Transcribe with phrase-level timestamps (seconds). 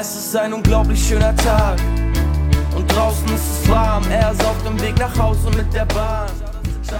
[0.00, 1.76] Es ist ein unglaublich schöner Tag.
[2.74, 4.02] Und draußen ist es warm.
[4.10, 6.26] Er ist auf dem Weg nach Hause mit der Bahn.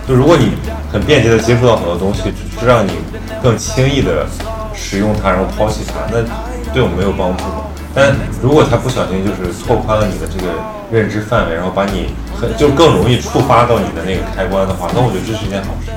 [0.07, 0.52] 就如果你
[0.93, 2.90] 很便捷的接触到很多东西，只是让你
[3.43, 4.26] 更轻易的
[4.75, 6.22] 使用它，然后抛弃它，那
[6.75, 7.64] 对我们没有帮助嘛。
[7.94, 10.53] 但如果它不小心就是拓宽了你的这个
[10.93, 15.90] 认知范围，然后把你很就更容易触发到你的那个开关的话，那我觉得这是一件好事。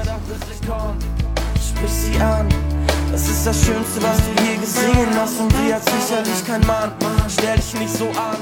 [4.63, 5.39] Gesehen hast.
[5.39, 6.91] Und sie hat sicherlich kein Mann.
[7.27, 8.37] Stell dich nicht so an.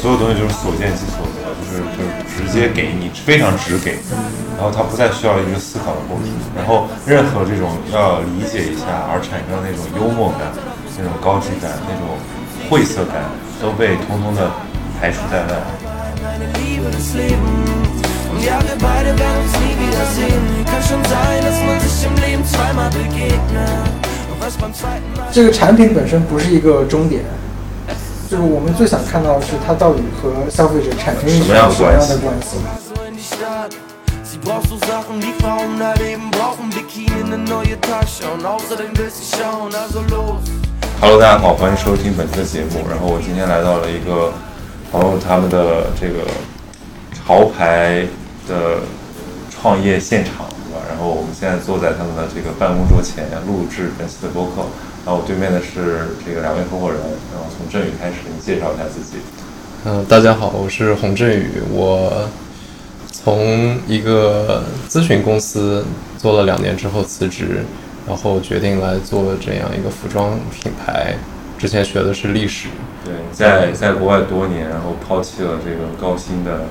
[0.00, 3.98] 所有东西就是所见即所得，就是就是直接给你，非常直给，
[4.56, 10.48] 然后它不再需要一个思考的过程，然后任何这种要理解一下而产生的那种幽默感、
[10.96, 12.16] 那种高级感、那种
[12.70, 13.28] 晦涩感，
[13.60, 14.50] 都被通通的
[14.98, 15.52] 排除在外。
[25.30, 27.22] 这个产品本身不是一个终点
[28.30, 31.74] 就是我们最想看到的是它到底和消费者产生什么样的
[32.18, 32.56] 关系。
[41.00, 44.32] Hello 大家好欢迎收听本期的节目然后我今天来到了一个
[44.90, 46.26] 朋友他们的这个
[47.12, 48.06] 潮牌
[48.48, 48.78] 的
[49.60, 50.80] 创业现场，对吧？
[50.88, 54.64] 然后我们现在坐在他们的这个办公桌前录制本期的播客。
[55.04, 56.98] 然后我对面的是这个两位合伙人，
[57.32, 59.18] 然后从振宇开始，你介绍一下自己。
[59.84, 62.28] 嗯、大家好，我是洪振宇，我
[63.10, 65.84] 从一个咨询公司
[66.16, 67.64] 做了两年之后辞职，
[68.06, 71.14] 然后决定来做这样一个服装品牌。
[71.58, 72.68] 之前学的是历史，
[73.04, 76.62] 对，在在国外多年，然后抛弃了这个高薪的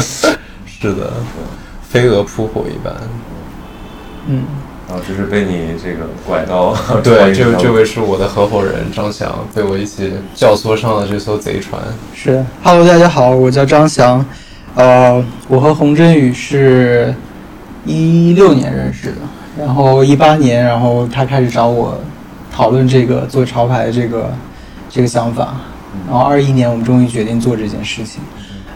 [0.66, 1.12] 是的，
[1.90, 2.94] 飞蛾扑火一般。
[4.28, 4.44] 嗯，
[4.88, 11.82] 然后就是被你这个拐到 对，这这位是我的合伙人张翔，被我一起教唆上了这艘贼船。
[12.14, 14.24] 是，Hello，大家好，我叫张翔，
[14.76, 17.12] 呃，我和洪振宇是
[17.84, 19.16] 一六年认识的，
[19.58, 22.00] 然后一八年，然后他开始找我
[22.52, 24.30] 讨论这个做潮牌这个
[24.88, 25.56] 这个想法，
[26.06, 28.20] 然后二一年我们终于决定做这件事情。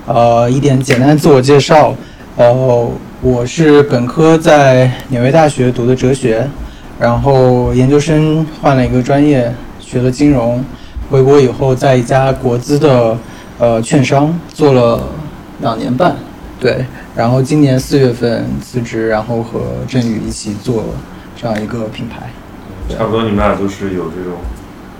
[0.07, 1.95] 呃，一点简单自我介绍，
[2.37, 2.91] 呃，
[3.23, 6.45] 我是本科在纽约大学读的哲学，
[6.99, 10.65] 然后研究生换了一个专业，学了金融，
[11.09, 13.17] 回国以后在一家国资的
[13.61, 15.01] 呃券商做了
[15.61, 16.17] 两年半，
[16.59, 16.85] 对，
[17.15, 20.87] 然后今年四月份辞职，然后和振宇一起做
[21.37, 22.31] 这样一个品牌。
[22.89, 24.41] 差不多你们俩都是有这种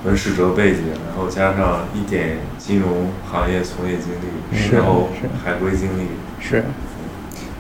[0.05, 5.29] 文史哲背景，然后加上一点金融行业从业经历，然后是。
[5.45, 6.07] 海归经历，
[6.39, 6.65] 是，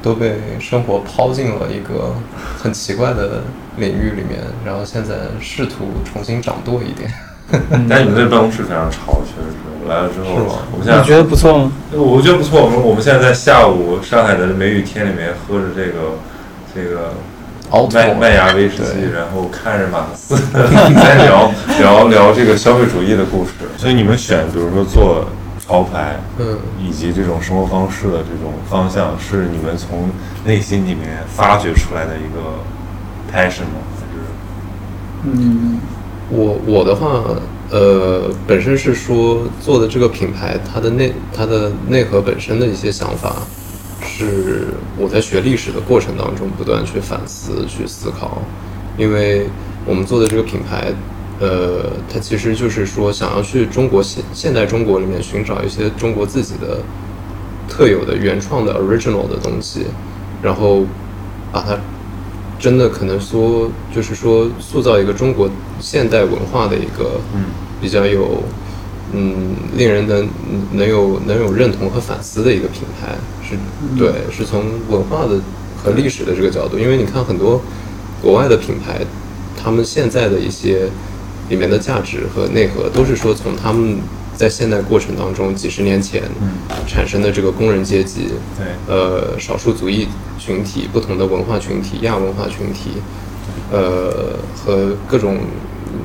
[0.04, 2.14] 都被生活抛进了一个
[2.62, 3.42] 很奇怪的
[3.78, 7.10] 领域里面，然后现在试图重新掌舵一点。
[7.88, 9.56] 但你们这办公室非常潮，确实是。
[9.82, 11.72] 我来了之后是吗，我们现在你觉得不错吗？
[11.92, 12.62] 我觉得不错。
[12.62, 16.18] 我们我们现在在下午上海的梅雨天里面喝着这个
[16.74, 17.12] 这个
[17.92, 23.50] 麦麦芽威士忌，然后看着马克思 在聊聊聊这个消费主义的故事。
[23.76, 25.26] 所以你们选，比如说做
[25.66, 30.10] 潮牌，嗯，以及这种生活方式的这种方向，是你们从
[30.44, 32.60] 内心里面发掘出来的一个
[33.32, 33.80] passion 吗？
[33.96, 34.20] 还是
[35.24, 35.80] 嗯，
[36.28, 37.22] 我我的话，
[37.70, 43.36] 呃，本身是说做的这个品牌，它的内它的内核本身的一些想法，
[44.02, 44.66] 是
[44.98, 48.42] 我在学历史的过程当中不断去反思、去思考，
[48.98, 49.46] 因为
[49.86, 50.92] 我们做的这个品牌，
[51.40, 56.78] 呃，他其实就是说想要去中国现现代中国里面寻找一些中国自己的
[57.68, 59.86] 特有的原创的 original 的东西，
[60.42, 60.84] 然后
[61.50, 61.78] 把它
[62.58, 65.50] 真的可能说，就是说塑造一个中国
[65.80, 67.46] 现代文化的一个嗯
[67.80, 68.42] 比较有
[69.12, 70.28] 嗯令人能
[70.72, 73.56] 能有能有认同和反思的一个品牌，是
[73.98, 75.40] 对，是从文化的
[75.76, 77.60] 和历史的这个角度，因为你看很多
[78.22, 79.00] 国外的品牌，
[79.60, 80.88] 他们现在的一些
[81.48, 83.98] 里面的价值和内核，都是说从他们
[84.34, 86.22] 在现代过程当中几十年前
[86.86, 88.66] 产生的这个工人阶级，对。
[88.88, 90.08] 呃，少数族裔
[90.38, 92.92] 群体、不同的文化群体、亚文化群体，
[93.70, 95.38] 呃，和各种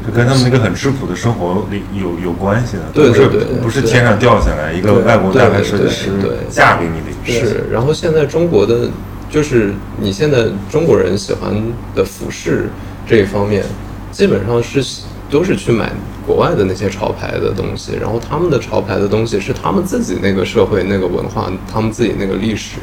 [0.06, 5.89] 就跟他们那个很质朴的生活里有有关系的，对对对不是天上掉下来一个外国大牌设计对。
[5.89, 6.12] 师
[6.50, 8.89] 嫁给你的是，然后现在中国的，
[9.30, 11.51] 就是你现在中国人喜欢
[11.95, 12.69] 的服饰
[13.07, 13.63] 这一方面，
[14.12, 14.83] 基本上是
[15.30, 15.92] 都是去买
[16.26, 22.78] 国外的那些潮牌的东西，然后他们的潮牌的东西是他们自己那个社会那个文化，他们自己那个历史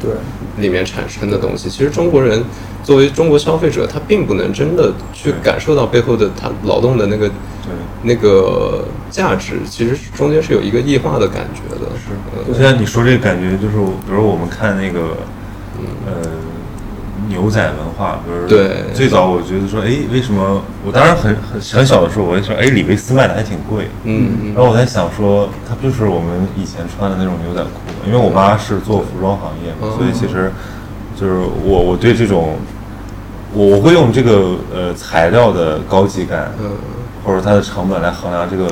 [0.00, 0.10] 对，
[0.58, 1.70] 里面产生的东西。
[1.70, 2.44] 其实中国人
[2.84, 7.30] 作为中国消费者，他并不能真的去感受到背后的他劳动的那个
[8.02, 11.90] 那个价值，其实中间是有一个异化的感觉的。
[11.96, 15.16] 是，现在你说这个感觉，就是比如我们看那个，呃，
[17.36, 20.62] 牛仔文化，比如对最早我觉得说，哎，为什么？
[20.86, 28.00] 我当然很很很小的时候，我就说，哎，李维斯卖的还挺贵，嗯然后我在想说，它不就是我们以前穿的那种牛仔裤吗？
[28.06, 30.50] 因为我妈是做服装行业嘛，哦所以其实
[31.14, 32.56] 就是我我对这种，
[33.52, 36.70] 我我会用这个呃材料的高级感，嗯
[37.22, 38.66] 或者它的成本来衡量这个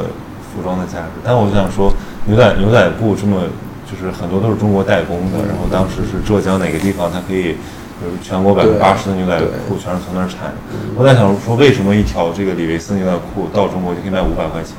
[0.49, 1.21] 服装的价值。
[1.23, 1.93] 但我就想说，
[2.25, 3.43] 牛仔牛仔布这么
[3.85, 7.57] 就是很多都是中国代工的，然后当时是浙江哪个地方它可以。
[8.03, 9.39] 就是全国百分之八十的牛仔
[9.69, 10.55] 裤全是从那儿产的。
[10.97, 14.75] 我在想说，为什么一条这个李维斯牛仔裤到中国就可以卖五百块钱？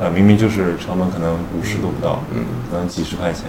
[0.00, 3.44] 呃，明明就是成本可能五十都不到，嗯可能几十块钱。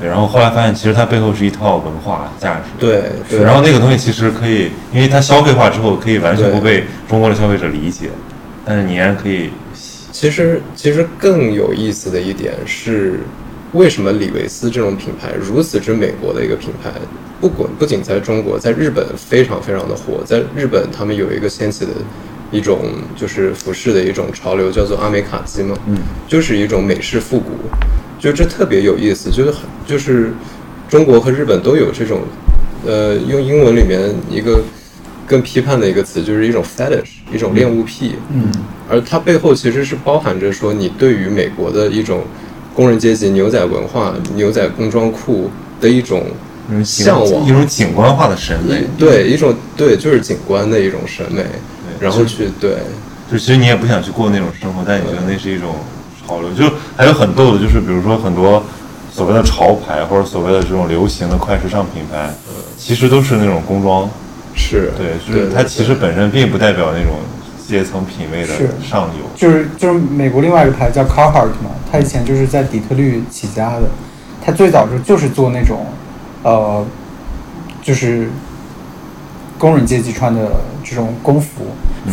[0.00, 2.62] 对，然后后来发现，其实它背后是一套文化价值。
[2.78, 3.12] 对
[3.42, 8.08] 然后那个东西其实可以，因为它消费化之后，可以完全不被中国的消费者理解，
[8.64, 9.50] 但是你依然可以
[10.10, 13.20] 其实，其实更有意思的一点是，
[13.72, 16.92] 为什么李维斯这种品牌如此之美国的一个品牌，
[17.40, 20.22] 不管不仅在中国，在日本非常非常的火。
[20.24, 21.92] 在日本，他们有一个掀起的
[22.50, 22.80] 一种
[23.16, 25.96] 就是服饰的一种潮流，叫做阿美卡基嘛，嗯，
[26.28, 27.52] 就是一种美式复古，
[28.18, 30.34] 就这特别有意思，就是很就是
[30.86, 32.20] 中国和日本都有这种，
[32.84, 34.62] 呃，用英文里面一个
[35.26, 38.52] 更批判的一个词，就是一种 fetish，一种恋物癖，嗯，
[38.86, 42.22] 而它背后其实是包含着说你对于美国的一种
[42.74, 46.24] 工人阶级牛仔文化、牛仔工装裤的一种
[46.84, 48.84] 向往一种景观化的审美。
[48.98, 51.44] 对一种对就是景观的一种审美，
[52.00, 52.76] 然后去对
[53.30, 55.74] 就其实你也不想去过那种生活，但你觉得那是一种
[56.26, 56.52] 潮流。
[56.52, 56.64] 就
[56.96, 58.62] 还有很逗的，就是比如说很多
[59.12, 62.30] 所谓的潮牌或者所谓的这种流行的快时尚品牌，
[62.78, 64.08] 其实都是那种工装。
[64.54, 67.12] 是对，就是它其实本身并不代表那种
[67.72, 69.24] 阶层品味的上游。
[69.34, 73.88] 就是就是美国另外一个牌子叫 Carhartt 嘛，它以前就是在底特律起家的，
[74.44, 75.86] 它最早就就是做那种，
[76.42, 76.84] 呃，
[77.80, 78.28] 就是
[79.58, 81.64] 工人阶级穿的这种工服，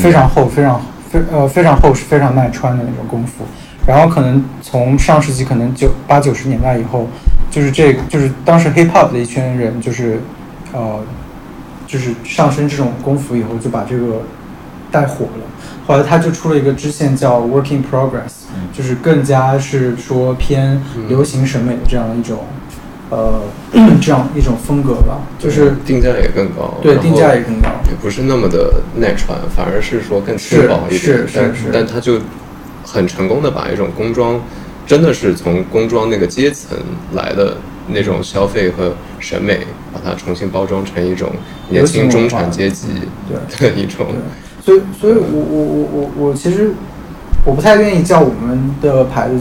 [0.01, 3.43] 非常厚，非常非呃非常厚实，非常耐穿的那种工服。
[3.85, 7.07] 然后可能从上世纪可能九八九十年代以后，
[7.51, 10.21] 就是这就是当时 hip hop 的一群人就是，
[10.71, 10.99] 呃，
[11.87, 14.21] 就是上身这种工服以后就把这个
[14.91, 15.43] 带火了。
[15.87, 18.69] 后来他就出了一个支线叫 Work in Progress，、嗯。
[18.73, 22.45] 就是更加是说偏流行审美的这样一种，
[23.09, 23.41] 呃，
[24.01, 25.19] 这样一种风格吧。
[25.39, 27.69] 就是定价也更高，对定价也更高。
[27.87, 31.63] 也不是那么的耐穿，反而是说更轻薄一点，是是但是。
[31.73, 32.19] 但他就
[32.85, 34.39] 很成功的把一种工装，
[34.85, 36.77] 真的是从工装那个阶层
[37.13, 37.57] 来的
[37.87, 41.31] 那种消费和审美，把它重新包装成一种
[41.69, 42.87] 年轻中产阶级
[43.57, 43.71] 对。
[43.71, 44.15] 的一种对，
[44.69, 46.71] 所以所以我我我我我其实
[47.43, 49.39] 我不太愿意叫我们的牌子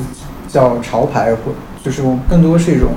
[0.48, 1.52] 叫潮牌，或
[1.84, 2.92] 就是我更多是一种，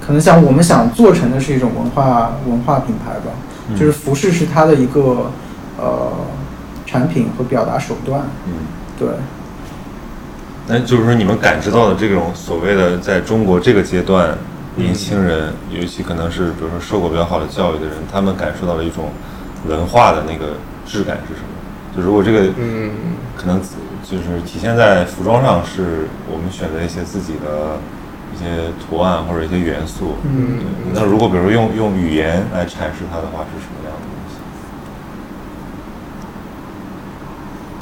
[0.00, 3.32] 可能像我们想做成的是一种文化文化品牌吧，
[3.68, 5.32] 嗯就是服饰是它的一个
[5.76, 6.12] 呃
[6.86, 8.52] 产品和表达手段，嗯，
[8.96, 9.08] 对。
[10.68, 14.38] 那就是说你们感知到的这种所谓的在中国这个阶段，
[14.76, 19.10] 年轻人，尤其可能是比如说受过比较好的教育的人，他们感受到了一种
[19.66, 20.54] 文化的那个
[20.86, 21.55] 质感是什么？
[21.96, 22.90] 就如果这个嗯
[23.36, 23.60] 可能
[24.04, 27.78] 就是体现在服装上，是我们选择一些自己的
[28.34, 30.14] 一些图案或者一些元素。
[30.24, 30.58] 嗯
[30.92, 34.36] 对那如果比如说用用语言来阐释它的话，是什么样的东西？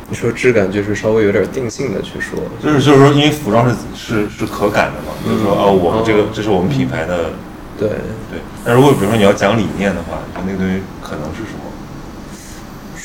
[0.09, 7.30] 你说质感就是稍微有点定性的去说，就是就是说，因为服装是是是可感的嘛，就是说哦，我们这个哦这是我们品牌的
[7.78, 7.88] 对。
[8.30, 8.38] 对。
[8.64, 11.63] 那如果比如说你要讲理念的话，你说那个东西可能是什么？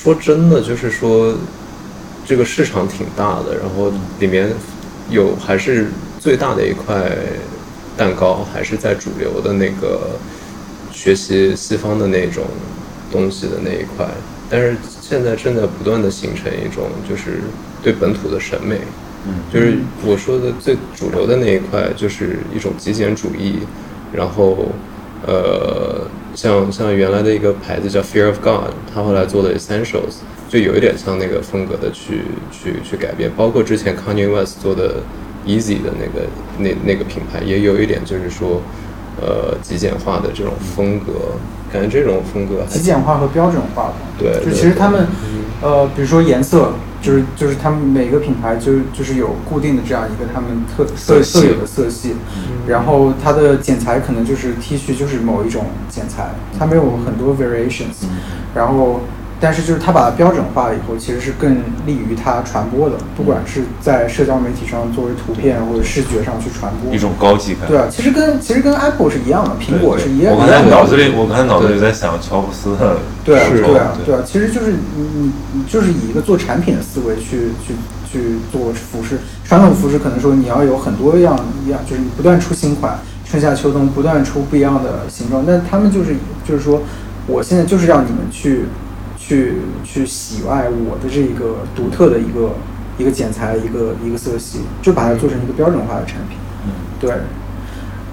[0.02, 1.36] 说真的，就是说
[2.26, 4.50] 这个市场挺大的，然后里面
[5.10, 5.88] 有还是
[6.22, 7.12] 最大的一块
[7.98, 10.12] 蛋糕，还是在主流的那个
[10.90, 12.46] 学习西方的那种
[13.12, 14.08] 东西的那一块，
[14.50, 17.42] 但是现在正在不断的形成一种就是
[17.84, 18.80] 对本土的审美，
[19.28, 23.60] 嗯就是我说的最主流的那一块，就是一种极简主义，
[24.14, 24.70] 然后
[25.28, 26.08] 呃，
[26.40, 35.04] 像像原来的一个牌子叫 Fear of God，他后来做的 Essentials 就有一点像那个风格的去去去改变，包括之前 Kanye West 做的
[35.46, 36.28] Easy 的那个
[36.58, 38.62] 那那个品牌，也有一点就是说
[39.20, 41.12] 呃极简化的这种风格，
[41.74, 45.08] 感觉这种风格极简化和标准化对对其实他们，
[45.62, 52.14] 呃，比如说颜色，就是就是他们每个品牌就就是有固定的这样一个他们特特色特有的色系，
[52.68, 58.06] 然后它的剪裁可能就是 T 恤就是某一种剪裁，它没有很多 variations，
[58.54, 59.02] 然后
[59.40, 67.00] 但是就是它把它标准化了以后，其实是更利于它传播的，不管是在社交媒体上作为图片或者视觉上去传播一。
[67.00, 67.68] 种高级感。
[67.68, 74.78] 对啊，其实跟其实跟 Apple 是一样的，苹果是一样的我刚才脑子里，我刚才脑子里在想乔布斯的对啊，对啊，对对啊，其实就是你
[75.16, 77.74] 你你就是以一个做产品的思维去去
[78.12, 79.18] 去做服饰。
[79.46, 85.44] 传统服饰可能说你要有很多样一样，就是你不断出新款，春夏秋冬不断出不一样的形状。
[85.48, 86.16] 但他们就是
[86.48, 86.82] 就是说，
[87.26, 88.66] 我现在就是让你们去
[89.30, 92.56] 去去喜爱我的这一个独特的一个
[92.98, 96.36] 一个剪裁，一个一个色系，就把它做成一个标准化的产品。
[96.66, 97.14] 嗯对，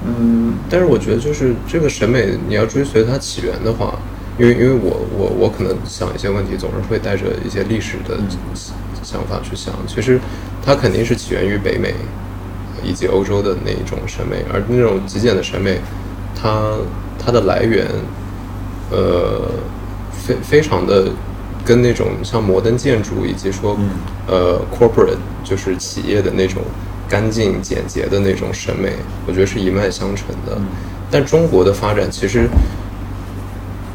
[0.04, 3.98] 嗯，但是我觉得就是这个审美，你要追随它起源的话，
[4.38, 8.18] 因为因为我我我可能想一些问题，总是会带着一些历史的
[9.02, 9.72] 想法去想。
[9.86, 10.20] 其实
[10.62, 11.94] 它肯定是起源于北美
[12.84, 15.80] 以及欧洲的那一种审美，而那种极简的审美，
[16.40, 16.74] 它
[17.18, 17.86] 它的来源，
[18.90, 19.48] 呃，
[20.26, 21.06] 非非常的
[21.64, 23.90] 跟那种像摩登建筑以及说嗯
[24.26, 26.62] 呃 corporate 就是企业的那种
[27.08, 28.92] 干净简洁的那种审美，
[29.26, 30.58] 我觉得是一脉相承的。
[31.10, 32.48] 但中国的发展其实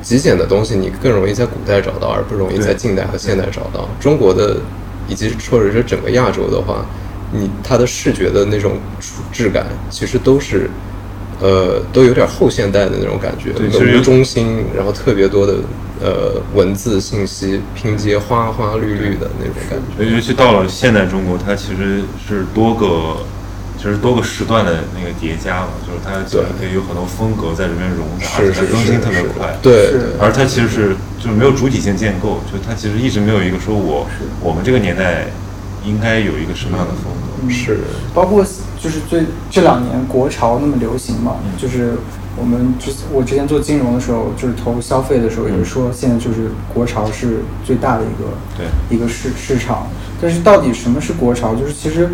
[0.01, 3.89] 极简的东西，你更容易在古代找到，而不容易在近代和现代找到。
[3.99, 4.57] 中国的
[5.09, 6.85] 以及或者是整个亚洲的话，
[7.33, 8.77] 你它的视觉的那种
[9.31, 10.69] 质感，其实都是。
[11.43, 15.55] 呃，都有点后现代的那种感觉，对其实有无中心，然后特别多的
[16.01, 20.11] 呃文字信息拼接，花花绿绿的那种感觉。
[20.13, 23.17] 尤其到了现代中国，它其实是多个，
[23.77, 29.57] 其实多个时段的那个叠加嘛，就是它其实可以有很多风格在里面融杂，是是是而且它更新特别快。
[29.61, 34.07] 对是而它其实是就是没有主体性建构，就它其实一直没有一个说我
[34.41, 35.27] 我们这个年代
[35.85, 37.21] 应该有一个什么样的风格。
[37.49, 37.79] 是
[38.13, 38.45] 包括
[38.79, 41.95] 就是最这两年国潮那么流行嘛，就是
[42.37, 49.87] 我们之我之前做金融的时候，就是投消费的时候，也是说现在就是国潮是最大的一个对一个市市场，
[50.21, 51.55] 但是到底什么是国潮？
[51.55, 52.09] 就是其实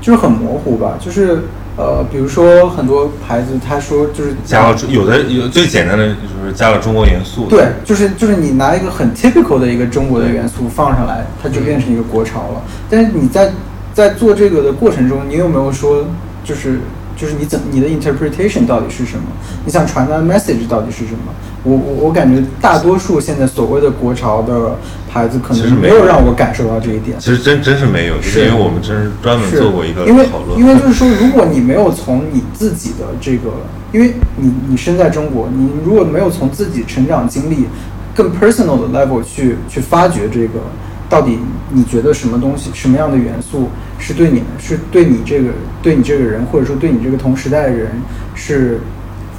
[0.00, 1.42] 就是很模糊吧，就是
[1.76, 7.46] 呃，比如说很多牌子他说就是加了有的有最简单的就是加了中国元素。
[7.50, 12.62] 对，就是就是你拿一个很 typical 的一个中国的元素放上来，它就变成一个国潮了。
[12.88, 13.52] 但是你在
[13.92, 16.06] 在做这个的过程中，你有没有说
[16.42, 16.80] 就是
[17.16, 19.24] 就是你怎你的 interpretation 到底是什么？
[19.64, 21.32] 你想传达的 message 到底是什么？
[21.64, 24.76] 我我我感觉大多数现在所谓的国潮的
[25.10, 27.18] 牌子，可能是没有让我感受到这一点。
[27.18, 30.56] 其实真真是没有，是是因为我们真是专门做过一个因为讨论。
[30.60, 33.50] 因为就是说，如果你没有从你自己的这个，
[33.92, 37.66] 因为你你身在中国，你如果没有从自己成长经历
[38.14, 40.60] 更 personal 的 level 去去发掘这个，
[41.08, 41.38] 到底
[41.70, 45.50] 你觉得什么东西、什么样的元素是对你们、是对你这个、
[45.82, 47.90] 对你这个人，或者说对你这个同时代的人
[48.34, 48.80] 是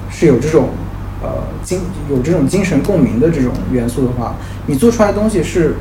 [0.10, 0.70] 是有这种
[1.22, 5.76] 呃精有这种精神共鸣的这种元素的话，你做出来的东西是，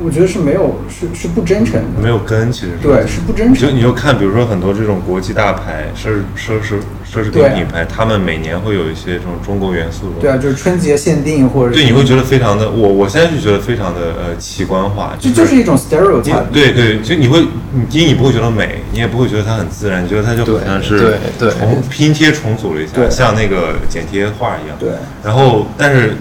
[0.00, 3.74] 我觉得是没有是是不真诚的，没有根，其实是对，是不真诚就。
[3.74, 6.78] 你就看，比如说很多这种国际大牌、奢奢侈
[7.10, 10.20] 奢侈品品牌，他们每年会有一些这种中国元素的。
[10.20, 16.44] 对啊，就是春节限定或者对，你会觉得非常的，我我现在就觉得非常的呃奇观化，这就是一种 stereotype。
[16.52, 17.40] 对对，就你会，
[17.72, 24.76] 你第一你不会觉得美，你也不会觉得它很自然，你觉得它就好像是对对对重拼贴重组了一下，对像那个剪贴画一样。
[24.78, 24.90] 对
[25.24, 26.16] 然后，但是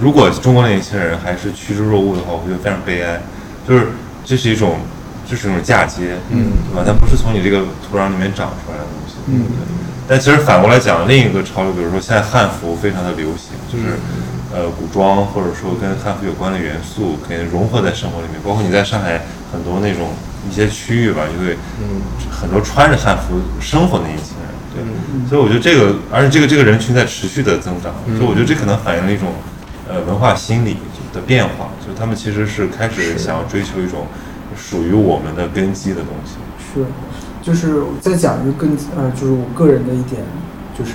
[0.00, 3.20] 如果中国的年轻人还是趋之若鹜的话，我会觉得非常悲哀，
[3.66, 3.88] 就是
[4.24, 4.78] 这是一种，
[5.28, 6.82] 这是一种嫁接，嗯，对吧？
[6.84, 9.46] 它不是从你这个土壤里面长出来的东西，嗯。
[10.06, 13.96] 但其实反过来讲，另一个潮流，比如说现在汉服非常的流行，就是
[14.52, 18.36] 呃古装或者说跟汉服有关的元素，可以融合在生活里面。
[18.44, 20.10] 包括你在上海很多那种
[20.50, 21.56] 一些区域吧，就会
[22.30, 25.28] 很多穿着汉服生活的年轻人，对。
[25.30, 29.32] 所以我觉得这个，而且这个这个人群在持续的增长，所以我觉得这可能反映了一种
[29.88, 30.76] 呃文化心理
[31.12, 34.06] 的变化，就是他们其实是开始想要追求一种
[34.56, 36.36] 属于我们的根基的东西。
[36.74, 36.84] 是，
[37.42, 40.22] 就是再讲一个更呃，就是我个人的一点
[40.76, 40.92] 就是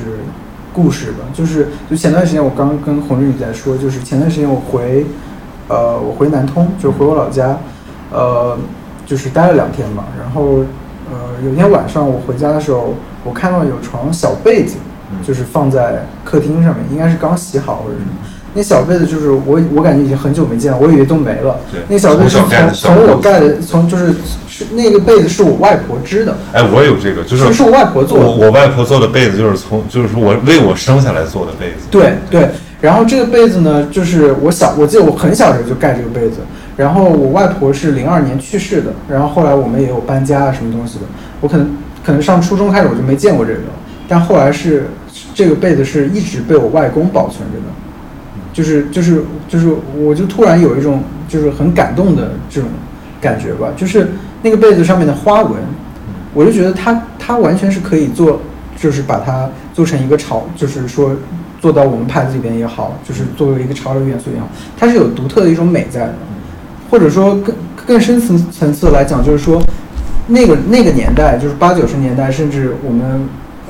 [0.73, 5.05] 故事吧，就是就前段时间我刚跟洪振宇在说，就是前段时间我回
[5.67, 7.57] 呃我回南通，就回我老家，
[8.11, 8.57] 呃
[9.05, 10.65] 就是待了两天嘛，然后
[11.11, 14.77] 呃有一天晚上我回家的时候，我看到有床小被子，
[15.25, 18.11] 就是放在客厅上面，应该是刚洗好或者什么。
[18.53, 21.59] 那小被子就是我，我感觉已经很久没见了，我以为都没了。
[21.71, 24.13] 对那小被子是从从我盖的，从就是
[24.47, 31.87] 是那个被子是我外婆织的，哎，我有这个，就是是是我外婆做的我我外婆做的被子，就是从就是说我为我生下来做的被子。
[31.91, 32.49] 对对，
[32.81, 36.37] 然后这个被子呢，就是我小，我记得我很小时候就盖这个被子。
[36.75, 41.05] 然后我外婆是零二年去世的，然后后来我们也有搬家啊什么东西的。
[41.41, 41.69] 我可能
[42.05, 43.59] 可能上初中开始我就没见过这个，
[44.07, 44.87] 但后来是
[45.35, 47.65] 这个被子是一直被我外公保存着的，
[48.59, 52.69] 就是就是就是，我就突然有一种就是很感动的这种
[53.21, 54.09] 感觉吧，就是
[54.41, 55.53] 那个被子上面的花纹，
[56.33, 58.41] 我就觉得它它完全是可以做，
[58.77, 61.15] 就是把它做成一个潮，就是说
[61.61, 66.15] 做到我们牌子里边也好，就是作为一个潮流元素也好，它是有独特的一种美在的，
[66.91, 67.55] 或者说更
[67.87, 69.63] 更深层层次来讲，就是说
[70.27, 73.21] 那个那个年代，就是八九十年代，甚至我们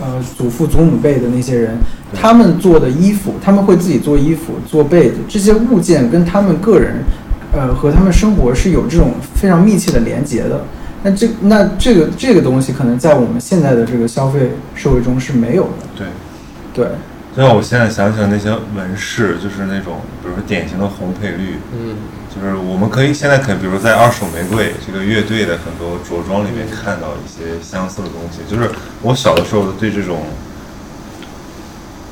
[0.02, 1.78] 呃祖父祖母辈的那些人，
[2.14, 7.04] 他们做的衣服，他们会自己做衣服、做被子，这些物件跟他们个人，
[7.54, 10.64] 呃和他们生活是有这种非常密切的连接的。
[11.02, 15.88] 那这那这个这个东西，可能在我们现在的这个消费社会中是没有的。
[15.96, 16.08] 对，
[16.74, 16.92] 对，
[17.34, 21.96] 就像我现在想起来那些纹饰，就是那种，比如说典型的红配绿，嗯，
[22.34, 28.40] 就是我们可以现在可以，比如在二手玫瑰这个乐队的很多着装里面看到一些相似的东西。
[28.48, 28.70] 就是
[29.02, 30.24] 我小的时候对这种，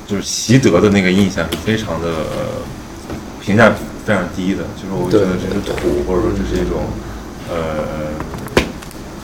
[0.07, 2.65] 就是习得的那个印象是非常的呃
[3.39, 3.71] 评价
[4.05, 6.81] 非常低的，就是我觉得这是土，或者说这是一种
[7.49, 8.09] 呃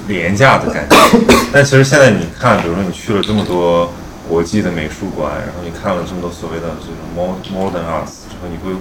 [0.08, 0.96] 廉价的感觉。
[1.52, 3.92] 但其实现在你看，比如说你去了这么多
[4.30, 8.76] 国际的美术馆，然后你看了这么多所谓的这种 mod modern arts 之后，你会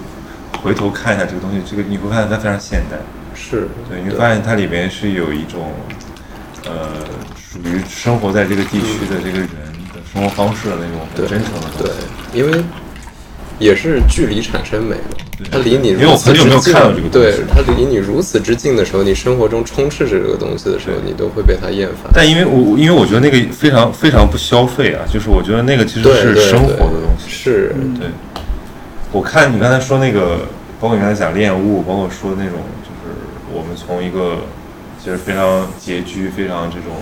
[0.62, 2.96] 回头看一下这个东西，这个你会发现它非常现代。
[3.34, 5.72] 是对，你会发现它里面是有一种
[6.66, 6.88] 呃
[7.36, 9.48] 属于生活在这个地区的这个人
[9.92, 12.62] 的生活方式的那种很真诚的东对西。，因为
[13.58, 15.16] 也是距离产生美嘛。
[15.50, 22.12] 它离你因为我如此很久没有之近看到这个东对西它离你如此之近的时候，你生活中充斥着这个东西的时候，你都会被它厌烦。
[22.14, 27.28] 但因为我因为我觉得那个非常非常不消费啊，就是我觉得那个其实对对是生活的东西。
[27.28, 28.06] 是，对，
[29.12, 30.38] 我看你刚才说那个，
[30.80, 33.14] 包括你刚才讲恋物，包括说那种，就是
[33.52, 34.38] 我们从一个
[34.98, 36.96] 其实非常拮据、非常这种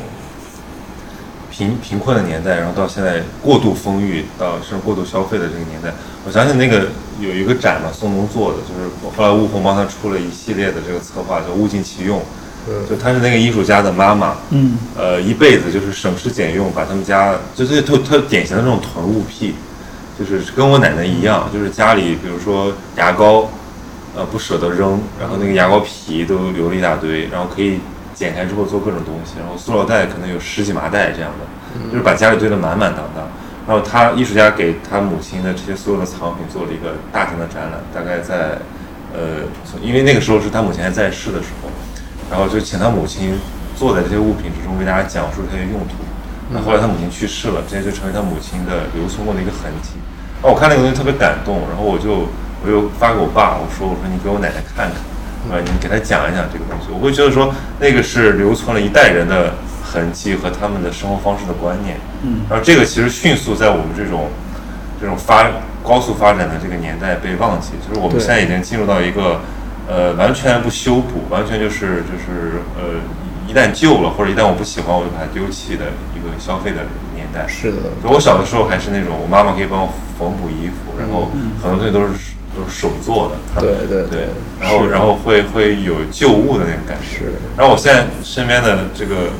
[1.52, 5.93] 贫贫困的年代，然后到现在过度丰裕，到甚至过度消费的这个年代，
[6.26, 6.88] 我想起那个
[7.21, 12.20] 有一个展嘛，宋冬做的，就是后来悟空帮他出了一系列的这个策划，叫物尽其用。
[12.68, 19.55] 嗯就她是那个艺术家的妈妈，嗯呃，一辈子就是省吃俭用，把他们家就是特特典型的那种囤物癖，
[20.20, 23.48] 就是跟我奶奶一样，就是家里比如说牙膏，
[24.14, 27.80] 呃不舍得扔，然后那个牙膏皮都留了一大堆，然后可以
[28.14, 33.26] 剪开之后做各种东西，然后塑料袋可能有十几麻袋这样的，就是把家里堆得满满当当。
[33.66, 38.59] 然后他艺术家给他母亲的这些所有的藏品做了一个大型的展览，大概在
[39.14, 39.48] 呃，
[39.80, 41.70] 因为那个时候是他母亲还在世的时候，
[42.30, 43.38] 然后就请他母亲
[43.74, 45.94] 坐在这些物品之中，为大家讲述这些用途。
[46.53, 49.91] 那后来他母亲去世了，这些就成为他母亲的留存过的一个痕迹。
[50.43, 52.27] 然后我看那个东西特别感动，然后我就
[52.65, 54.91] 我就发给我爸，我说我说你给我奶奶看看，
[55.53, 56.89] 啊，你给她讲一讲这个东西。
[56.91, 61.97] 我会觉得说那个是留存了一代人的痕迹和他们的生活方式的观念。
[62.25, 64.29] 嗯然后这个其实迅速在我们这种
[65.01, 65.49] 这种发
[65.85, 69.41] 高速发展的这个年代被忘记，就是我们现在已经进入到一个
[69.89, 73.01] 呃完全不修补，完全就是就是呃
[73.51, 76.87] 一旦旧了或者一旦我不喜欢我就把它丢弃的一个消费的
[77.17, 77.49] 年代。
[77.49, 83.61] 是的，所以我小的时候还是那种我妈妈可以帮我缝补衣服，然后很多东西都是都是手做的。
[83.61, 84.29] 对对对，
[84.61, 87.27] 然后然后会会有旧物的那种感觉。
[87.27, 89.35] 是然后我现在身边的这个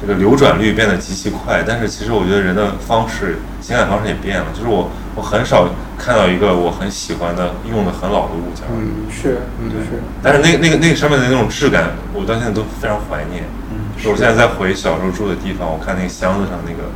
[0.00, 4.46] 这个流转率变得极其快，但是其实我觉得人的方式、情感方式也变了。
[4.56, 13.42] 就是我我很少看到一个我很喜欢的、用的很老的物件，嗯，是对是，但是那个那个那个上面的那种质感，我到现在都非常怀念。
[13.72, 16.88] 嗯是我现在在回小时候住的地方，我看那个箱子上那个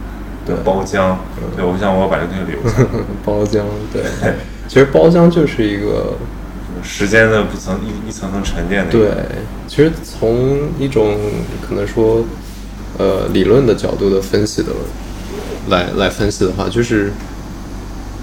[0.47, 1.17] 对包浆，
[1.57, 2.87] 对我想我要把这个东西留下来。
[3.27, 4.05] 包浆， 对，
[4.69, 6.15] 其实包浆就是一个
[6.81, 9.11] 时间的不层一一层层沉淀的对，
[9.67, 11.19] 其实从一种
[11.61, 12.23] 可能说，
[12.99, 14.69] 呃，理论的角度的分析的
[15.69, 17.13] 来来分析的话，就是，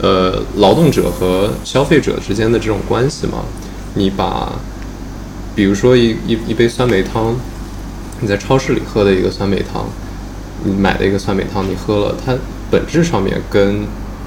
[0.01, 3.43] 呃，劳动者和消费者之间的这种关系嘛，
[3.95, 4.53] 你把，
[5.55, 7.35] 比如说一一一杯酸梅汤，
[8.21, 9.85] 你在超市里喝的一个酸梅汤，
[10.63, 12.33] 你买的一个酸梅汤，你喝了，它
[12.71, 13.81] 本质上面跟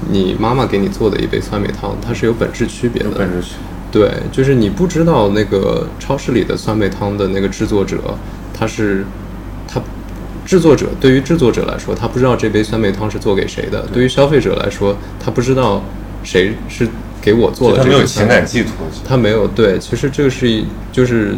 [0.09, 3.09] 你妈妈给你做的一杯酸梅汤，它是有本质区别的。
[3.11, 3.55] 本质区
[3.91, 7.97] 对，就是你不知道那个超市里的酸梅汤的那个制作者，
[8.53, 9.05] 他是
[10.45, 15.81] 制作者对于制作者来说，他不知道这杯酸梅汤是做给谁的；对于消费者来说，他不知道
[16.23, 16.87] 谁是
[17.21, 18.71] 给我做别，了这它没有情感寄托。
[19.07, 21.35] 他没有对，其实这个是一就是，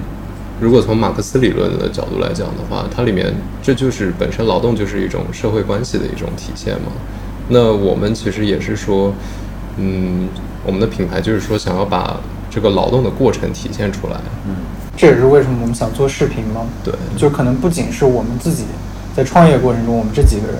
[0.60, 6.92] 如果从马克思理论的角度来讲的话，它里面这就是本身劳动就是一种社会关系的一种体现嘛。
[7.50, 9.14] 那我们其实也是说，
[9.78, 10.28] 嗯，
[10.66, 14.20] 我们的品牌就是说想要把这个劳动的过程体现出来。
[14.48, 14.56] 嗯
[14.98, 16.62] 这也是为什么我们想做视频吗。
[16.82, 18.64] 对，就可能不仅是我们自己
[19.16, 20.58] 在创业过程中，我们这几个人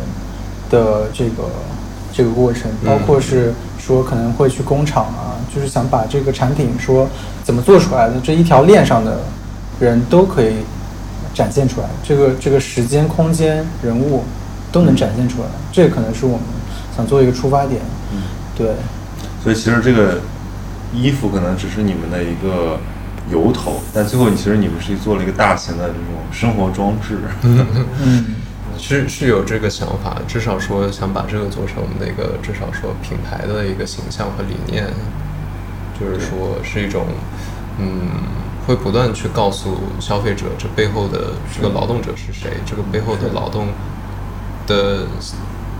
[0.70, 1.50] 的这个
[2.14, 7.08] 这个过程，包括是说可能会去工厂啊，就是想把这个产品说
[7.44, 9.20] 怎么做出来的这一条链上的
[9.80, 10.56] 人都可以
[11.34, 14.24] 展现出来，这个这个时间、空间、人物
[14.72, 16.42] 都能展现出来，这可能是我们
[16.96, 17.82] 想做一个出发点。
[18.14, 18.22] 嗯，
[18.56, 18.68] 对，
[19.44, 20.22] 所以其实这个
[20.94, 22.80] 衣服可能只是你们的一个
[23.30, 27.18] 由头，但最后你其实你们是做了一个大型的这种生活装置。
[27.44, 28.36] 嗯，
[28.78, 34.88] 是是有这个想法，至少说想把这个做成我们的一个至少说品牌的一个形象和理念，
[36.00, 37.06] 就是说是一种
[37.80, 38.10] 嗯，
[38.68, 43.68] 会不断去告诉消费者这背后的这个劳动者是谁，这个背后的劳动
[44.68, 45.08] 的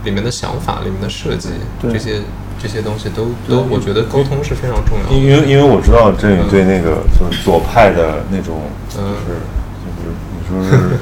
[0.04, 1.92] 里面的想法、里面的设计，对。
[1.92, 2.20] 这些
[2.58, 5.14] 这些东西都都，我觉得沟通是非常重要的。
[5.14, 9.44] 因为因为我知道振宇对那个就是左派的那种，就是
[9.84, 10.96] 就是你说是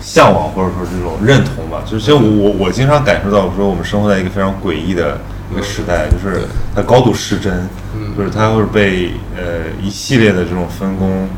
[0.00, 1.82] 向往或者说这种认同吧。
[1.84, 5.18] 就是其实我我我经常感受到说我们生活在一个非常诡异的
[5.52, 6.42] 一个时代，就是
[6.74, 7.68] 它高度失真，
[8.16, 11.28] 就是它会被呃一系列的这种分工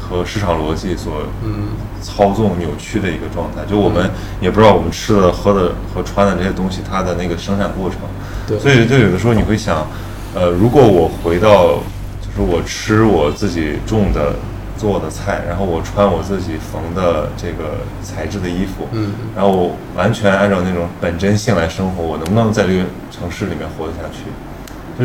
[0.00, 1.22] 和市场逻辑所
[2.00, 3.62] 操纵扭曲的一个状态。
[3.68, 7.98] 就我们也不知道我们吃的、喝的和穿的这些东西它的那个生产过程。
[8.46, 9.86] 对所以就有的时候你会想，
[10.34, 11.82] 呃，如果我回到，
[12.22, 14.34] 就是我吃我自己种的、
[14.78, 24.30] 做的菜，然后我穿我自己缝的这个材质的衣服，嗯，然后我完全按照那种本真性来生活，我能不能在这个城市里面活得下去？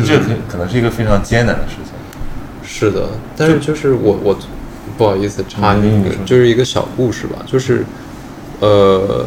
[0.06, 1.92] 这可可能是一个非常艰难的事情。
[2.66, 4.38] 是的，但是就是我我
[4.96, 7.84] 不好意思插你一个，嗯就是一个小故事吧，就是
[8.60, 9.26] 呃，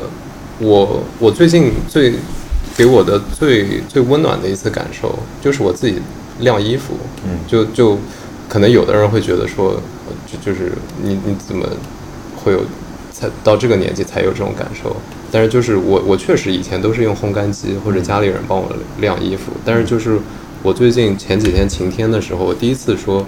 [0.60, 2.16] 我我最近最
[2.76, 6.02] 给我的最最温暖的一次感受，就是我自己
[6.40, 7.38] 晾衣服，嗯。
[7.48, 7.98] 就就
[8.50, 9.82] 可能有的人会觉得说，呃
[10.43, 10.71] 就就是
[11.02, 11.67] 你你怎么
[12.36, 12.62] 会有
[13.12, 14.95] 才到这个年纪才有这种感受？
[15.32, 20.17] 但是就是我我确实以前都是用烘干机或者家里人帮我晾衣服，但是就是
[20.63, 23.26] 我最近前几天晴天的时候，我第一次说。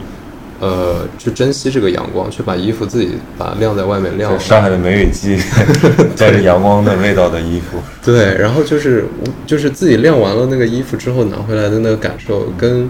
[0.61, 4.37] 呃，去珍惜这个阳光，去把衣服自己把晾在外面晾在。
[4.37, 5.39] 上海的梅雨季，
[6.19, 12.89] 带着阳光的味道的衣服，对，然后就是我就是自己晾完了那个衣服之后拿回来的那个感受，跟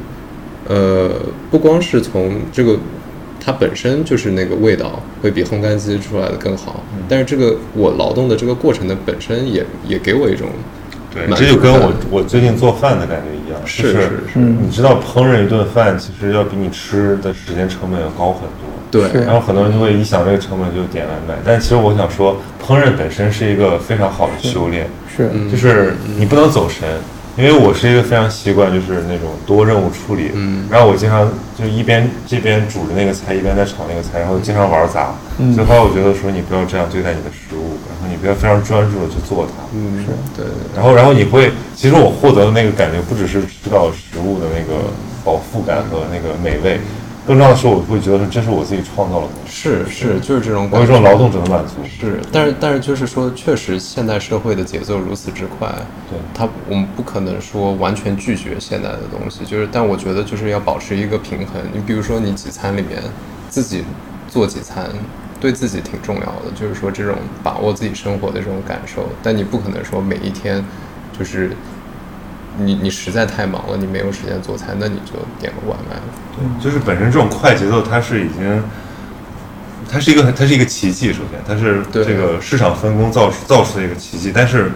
[0.68, 1.12] 呃
[1.52, 2.76] 不光是从这个
[3.40, 10.48] 它本身就是那个味道会比烘干机出来的更好，但是这个我劳动的这个过程的本身也也给我一种
[11.14, 18.70] 对，这就跟我我最近做饭的感觉一样，是就是是你知道烹饪一顿饭其实要比你吃的时间成本要高很多。
[18.92, 19.24] 对。
[19.26, 25.50] 然后很多人就会一想这个成本就点外卖，但其实我想说，烹饪本身是一个非常好的修炼，是，嗯。
[25.50, 26.88] 就是你不能走神。
[27.40, 30.68] 因为我是一个非常习惯就是那种多任务处理，嗯。
[30.70, 35.16] 然后我经常就一边这边煮着那个菜，一边在炒那个菜，然后经常玩砸。
[35.38, 35.56] 嗯。
[35.56, 39.64] 所以后来我觉得说你不要这样对待你的食物，然后你不要非常专注的去做它。
[39.74, 40.12] 嗯是。
[40.36, 40.46] 对。
[40.76, 44.92] 然后，然后你会，其实我获得的那个感觉不只是吃到食物的那个
[45.24, 46.82] 饱腹感和那个美味，
[47.30, 51.76] 更重要的是我会觉得说这是我自己创造的东西，是是就是这种我有这种劳动者的满足。
[51.88, 55.68] 是，但是但是就是说，确实现代社会的节奏如此之快，
[56.10, 56.18] 对。
[56.34, 61.62] 它我们不可能说完全拒绝现代的东西，就是但我觉得就是要保持一个平衡。
[61.72, 63.00] 你比如说你几餐里面
[63.48, 63.84] 自己
[64.28, 64.90] 做几餐，
[65.40, 67.14] 对自己挺重要的，就是说这种
[67.44, 70.66] 把握自己生活的这种感受，但你不可能说每一天
[71.16, 71.52] 就是
[72.60, 75.96] 你你实在太忙了，你没有时间做菜，那你就点个外卖。
[76.36, 78.64] 对，就是本身这种快节奏，它是已经，
[79.92, 81.12] 它是一个，它是一个奇迹。
[81.12, 84.72] 首先，它是这个市场分工造出造出的一个奇迹，但是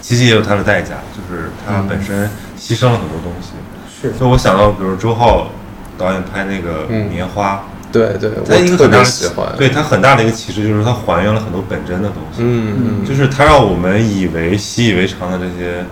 [0.00, 3.52] 奇迹也有它的代价，就是它本身牺牲了很多东西。
[3.98, 5.50] 是所以我想到，比如周浩
[5.96, 9.48] 导演拍那个嗯《棉花》对对，我特别个很大的喜欢。
[9.56, 15.82] 对它很大的一个启示就是它还原了很多本真的东西，嗯嗯，就是它让我们以为习以为常的这些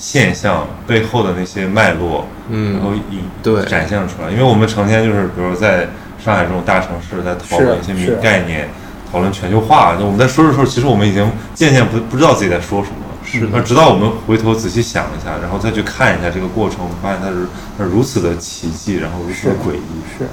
[0.00, 4.30] 现象背后的那些脉络，嗯然后以对展现出来。
[4.30, 5.86] 因为我们成天就是比如在
[6.18, 8.68] 上海这种大城市，在讨论一些名概念，
[9.12, 12.96] 讨论全球化，就我们在说的时候，其实我们已经渐渐不不知道自己在说什么。
[13.22, 20.18] 是那直到我们回头仔细想一下，然后再去看一下这个过程，我们发现它是它是如此的奇迹，然后如此的诡异。
[20.18, 20.26] 是，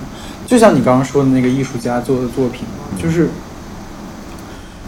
[0.47, 3.29] 就像你刚刚说的那个艺术家做的作品嘛，就是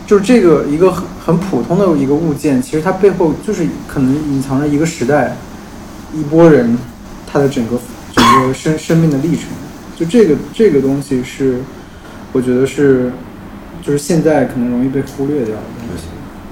[0.09, 5.37] 就是这个一个很很普通的一个物件，其实它背后就是可能隐藏着一个时代、
[6.15, 6.75] 一波人
[7.27, 7.79] 他的整个
[8.15, 9.43] 整个生生命的历程。
[9.95, 11.59] 就这个这个东西是，
[12.31, 13.11] 我觉得是
[13.83, 16.05] 就是现在可能容易被忽略掉的东西。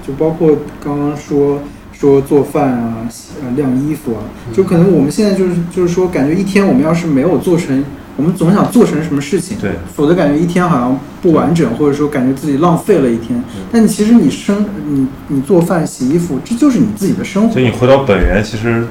[0.06, 1.60] 就包括刚刚说
[1.92, 3.08] 说做饭啊、
[3.42, 7.84] 呃晾衣服啊，就可能我们现在就是就是说，感觉一天我们要是没有做成，
[8.18, 13.40] 我们总想做成什么事情，对，否则感觉一天好像不完整，或者说感觉自己浪费了一天。
[13.70, 17.66] 但你其实你生你你做饭、洗衣服，这就是你自己的生活所以。
[17.66, 18.84] 你回到本源，其实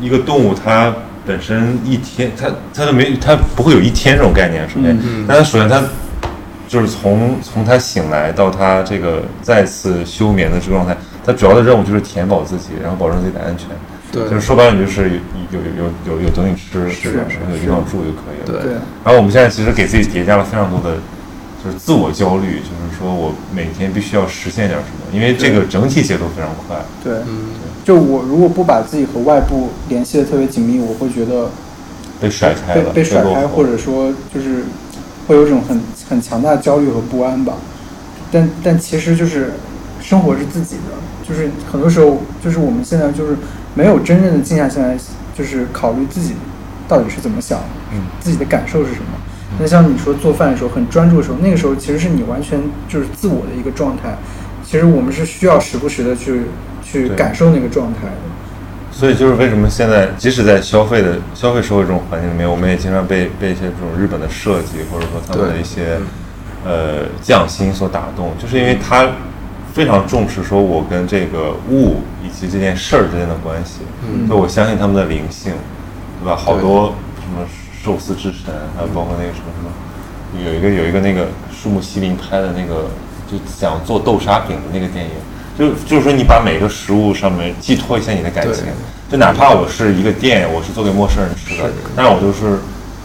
[0.00, 0.94] 一个动物它
[1.26, 4.62] 本身一天，它它都没，它不会有一天这种概念。
[4.70, 5.82] 首先，嗯但它首先它
[6.68, 13.66] 就是从从它醒来到它这个再次休眠的这个状态，它主要的任务就是填饱自己，然后保证自己的安全。
[14.10, 15.10] 对就是说白了，你就是
[15.52, 17.24] 有有有有有东西吃，是吧？
[17.28, 18.46] 然后有地方住就可以了。
[18.46, 18.72] 对对，
[19.04, 20.96] 然后我们现在其实给自己叠加了非常多的，
[21.62, 26.76] 就是自我焦虑，就是说我每天必须要实现点什么，因为这个整体节奏非常快。
[27.04, 27.50] 对，嗯，
[27.84, 31.50] 就我如果不把自己和外部联系的特别紧密，我会觉得
[32.20, 34.64] 被甩开了，被被甩开，或者说就是
[35.26, 37.54] 会有一种很很强大的焦虑和不安吧。
[38.32, 39.52] 但但其实就是
[40.00, 43.36] 生活是自己的，就是很多时候就是我们现在就是
[43.78, 44.98] 没有真正的静下心来，
[45.36, 46.34] 就是考虑自己
[46.88, 49.06] 到底是怎么想的，嗯自己的感受是什么。
[49.60, 54.18] 那像你说做饭的时候很专注的时候，那个时候其实是你完全就是自我的一个状态。
[54.64, 56.42] 其实我们是需要时不时的去
[56.82, 58.16] 去感受那个状态的。
[58.90, 65.98] 所以就是为什么现在，即使在消费的消费社会这种环境里面，我们也经常被被一些这种日本的设计，或者说他们的一些
[66.64, 69.06] 呃匠心所打动，就是因为他
[69.74, 74.26] 非常重视说我跟这个物以及这件事儿之间的关系，嗯。
[74.26, 75.52] 所以我相信他们的灵性，
[76.22, 76.36] 对吧？
[76.36, 77.46] 好多什么
[77.82, 82.90] 寿司之神，还有包括那个什么什么，有一个有一个那个树木希林拍的那个，
[83.30, 85.12] 就想做豆沙饼的那个电影，
[85.58, 88.64] 就就是说你把每个食物上面寄托一下你的感情，
[89.10, 92.58] 就哪怕我是一个店，我是做给陌生人吃的，但是我就是。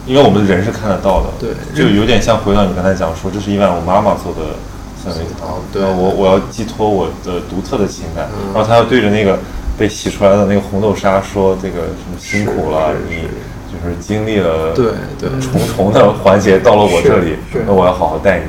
[0.06, 4.54] 因为我们人是看得到的，对就有点像回到你刚才讲说，这是一碗我妈妈做的
[5.04, 5.82] 三味汤哦，对。
[5.82, 8.54] 我我要寄托我的独特的情感，嗯。
[8.54, 9.38] 然后他要对着那个
[9.76, 13.28] 被洗出来的那个红豆沙说这个什么辛苦了，你
[13.70, 15.28] 就是经历了对对。
[15.40, 17.36] 重重的环节到了我这里
[17.66, 18.46] 那我要好好待你。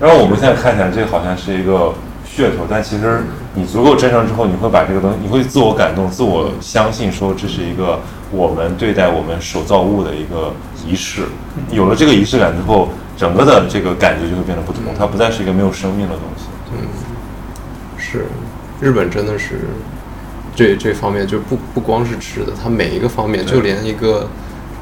[0.00, 1.92] 然后我们现在看起来这好像是一个
[2.38, 3.22] 噱头，但其实
[3.54, 7.98] 你足够真诚之后，你会把这个东西，你会自我感动，自我相信说这是一个
[8.30, 10.52] 我们对待我们手造物的一个
[10.86, 11.22] 仪式。
[11.72, 16.44] 有了这个仪式感之后，整个的这个感觉就会变得不同，它不再是一个没有生命的东西。
[16.72, 16.86] 嗯
[17.98, 18.26] 是，
[18.80, 19.68] 日本真的是
[20.54, 24.28] 这这方面就不不光是吃的，它每一个方面，就连一个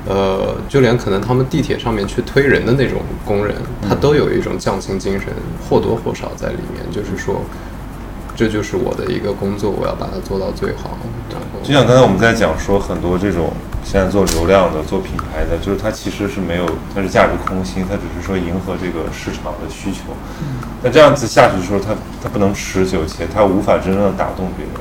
[0.08, 3.54] 呃，就连可能他们地铁上面去推人的那种工人，
[3.88, 5.28] 他都有一种匠心精神，
[5.68, 7.42] 或多或少在里面，就是说。
[8.38, 10.98] 这就是我的一个工作，我要把它做到最好。
[11.30, 13.50] 然后，就像刚才我们在讲说，很多这种
[13.82, 20.12] 现在做流量的、做品牌的，就是它其实是没有，它是价值空心，它只是说迎合这个市场的需求。
[20.82, 24.74] 那这样子下去的时候，它它不能持久，且它无法真正的打动别人。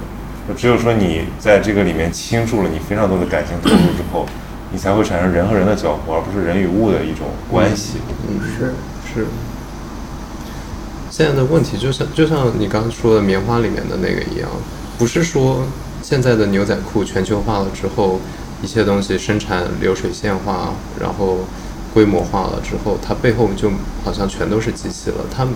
[0.49, 4.25] 就只有说你在这个里面倾注了你非常多的感情投入之后，
[4.75, 7.93] 你才会产生人和人的交互，而不是人与物的一种关系。
[8.27, 8.73] 嗯，是
[9.07, 9.25] 是。
[11.09, 14.49] 现在的问题就像就像你刚刚说的棉花里面的那个一样，
[14.97, 15.63] 不是说
[16.03, 18.19] 现在的牛仔裤全球化了之后，
[18.61, 21.45] 一切东西生产流水线化，然后
[21.93, 23.71] 规模化了之后，它背后就
[24.03, 25.23] 好像全都是机器了。
[25.33, 25.47] 它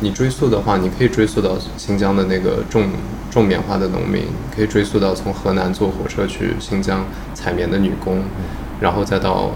[0.00, 2.90] 你追溯的话，你可以追溯到新疆的那个种
[3.30, 7.04] 种棉花的农民，可以追溯到从河南坐火车去新疆
[7.34, 8.22] 采棉的女工，
[8.80, 9.52] 然后再到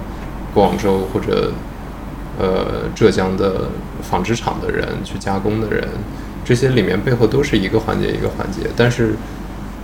[0.54, 1.52] 广州或者
[2.38, 3.68] 呃浙江的
[4.02, 5.86] 纺织厂的人去加工的人，
[6.44, 8.70] 这些里面背后都是一个环节一个环节。
[8.76, 9.14] 但是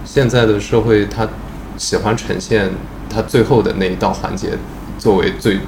[0.04, 1.28] 现在的社会，它
[1.76, 2.70] 喜欢呈现
[3.10, 4.56] 它最后的那一道环节
[4.98, 5.58] 作为最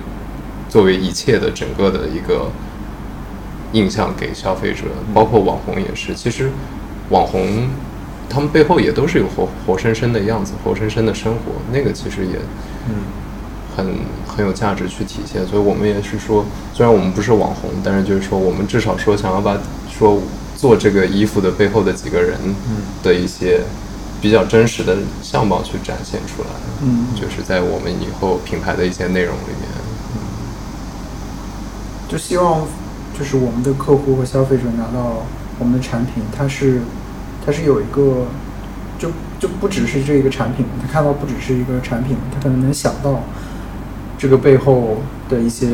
[0.68, 2.50] 作为一切的整个的一个
[3.72, 6.14] 印象给消费者，包括网红也是。
[6.14, 6.50] 其实
[7.10, 7.68] 网红
[8.28, 12.36] 他们背后也都是有活活生生的样子，活生生的生活，那个其实也
[12.88, 12.94] 嗯，
[13.76, 13.94] 很
[14.26, 15.46] 很有价值去体现。
[15.46, 19.56] 所以我们也是说，虽然我们不是网红，但是就是说，我们至少说想要把
[19.90, 20.18] 说
[20.56, 22.38] 做这个衣服的背后的几个人
[23.02, 23.60] 的一些
[24.20, 26.48] 比较真实的相貌去展现出来。
[26.82, 29.68] 嗯就是在我们以后品牌的一些内容里面。
[32.08, 32.62] 就希望
[33.18, 35.24] 就是我们的客户和消费者拿到
[35.58, 36.80] 我们的产品，它是
[37.44, 38.26] 它是有一个
[38.98, 39.08] 就
[39.40, 43.22] 就不只是这一个产品，他看到不只是一个产品，他可能能想到
[44.16, 45.68] 这个背后的一些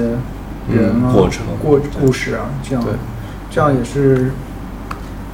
[0.73, 2.95] 人啊、嗯过程过对故事啊，这样对
[3.51, 4.31] 这样也是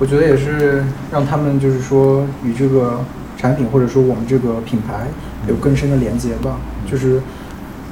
[0.01, 3.01] 我觉得也是让他们就是说与这个
[3.39, 5.07] 产品或者说我们这个品牌
[5.49, 6.57] 有更深的连接吧，
[6.91, 7.21] 就是。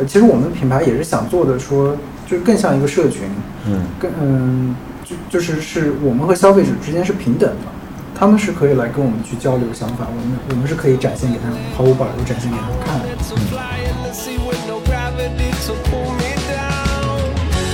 [0.01, 1.97] 呃，其实我们的品牌也是想做的说，
[2.31, 3.23] 就更像一个社群，
[3.67, 7.67] 嗯，更嗯，就就是是我们和消费者之间是平等的，
[8.15, 13.07] 他们是可以来跟我们去交流想法，我们我们是可以展现给他们，毫无保留展现给他们看的。
[13.17, 17.33] To fly in the sea with no gravity to pull me down.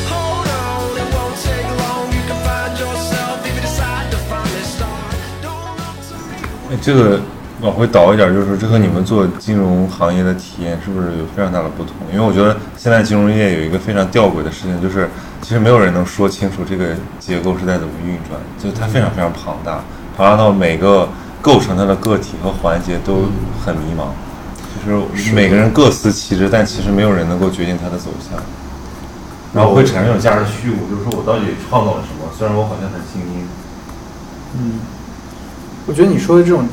[0.08, 2.06] Hold on, it won't take long.
[2.14, 5.10] You can find yourself if you decide to find this star.
[5.42, 6.16] Don't look to
[6.70, 7.20] 哎这个
[7.64, 11.94] 往回倒一点，就是这和你们做金融行业的体验是不是有非常大的不同？
[12.12, 15.08] 因为我觉得现在金融业有一个非常吊诡的事情，就是
[15.40, 19.80] 其实没有人能说清楚这个结构是在怎么运转，就是它非常非常庞大，
[20.14, 21.08] 庞大到每个
[21.40, 23.30] 构成它的个体和环节都
[23.64, 24.12] 很迷茫，
[24.86, 28.38] 就是每个人各司其职，但其实没有人能够决定它的走向。
[29.54, 32.30] 然后会产生一种价值虚无，就是说我到底创造了什么？
[32.36, 33.48] 虽然我好像很精英，
[34.58, 34.80] 嗯，
[35.86, 36.68] 我觉得你说的这种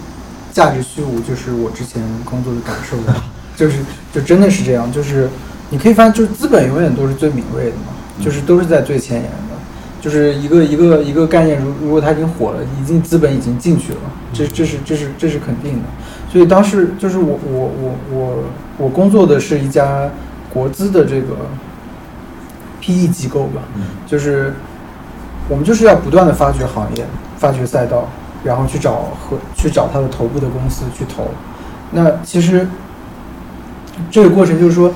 [0.51, 2.97] 价值虚无，就是我之前工作的感受。
[3.03, 3.23] 吧，
[3.55, 3.79] 就是
[4.13, 5.29] 就真的是这样，就是
[5.69, 9.55] 你可以发现，就是资本永远都是最敏锐的嘛，就是都是在最前沿的，
[10.01, 13.99] 就是一个一个一个概念，如如果它已经火了，已经资本已经进去了，
[14.33, 15.83] 这这是这是这是肯定的。
[16.31, 18.43] 所以当时就是我我我我
[18.77, 20.09] 我工作的是一家
[20.51, 21.35] 国资的这个
[22.81, 23.61] PE 机构吧，
[24.07, 24.53] 就是
[25.49, 27.05] 我们就是要不断的发掘行业、
[27.37, 28.09] 发掘赛道，
[28.43, 31.27] 然后去找和去找他的头部的公司去投。
[31.91, 32.67] 那其实
[34.09, 34.93] 这个过程就是说，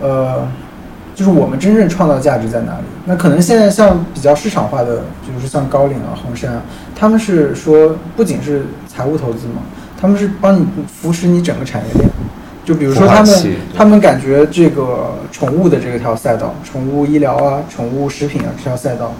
[0.00, 0.46] 呃，
[1.14, 2.84] 就是我们真正创造价值在哪里？
[3.04, 4.96] 那可能现在像比较市场化的，
[5.26, 6.62] 比如说像高瓴啊、红杉啊，
[6.94, 9.62] 他们是说不仅是财务投资嘛，
[10.00, 12.08] 他们是帮你扶持你整个产业链。
[12.64, 19.12] 就比如说他们他们感觉这个宠物的这条赛道，宠物医疗啊、宠物食品啊这条赛道，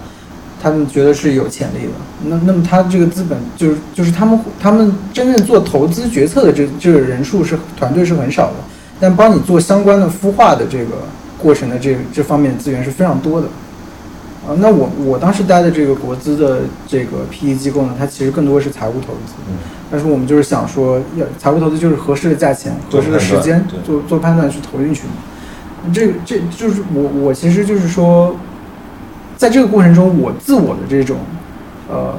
[0.61, 1.91] 他们觉得是有潜力的。
[2.27, 8.55] 那那么他这个资本就是就是他们他们真正做投资决策的这这个人数是团队是很少的，
[8.99, 10.91] 但帮你做相关的孵化的这个
[11.37, 13.47] 过程的这这方面的资源是非常多的。
[14.47, 19.57] 啊，那我我当时待的这个国资的这个 PE 机构呢，它其实更多是财务投资，嗯
[19.91, 25.91] 但是我们就是想说，要财务投资就是合适的价钱、合适的时间对做做判断去投进去嘛。
[25.93, 28.35] 这个这就是我我其实就是说，
[29.37, 31.17] 在这个过程中，我自我的这种
[31.89, 32.15] 呃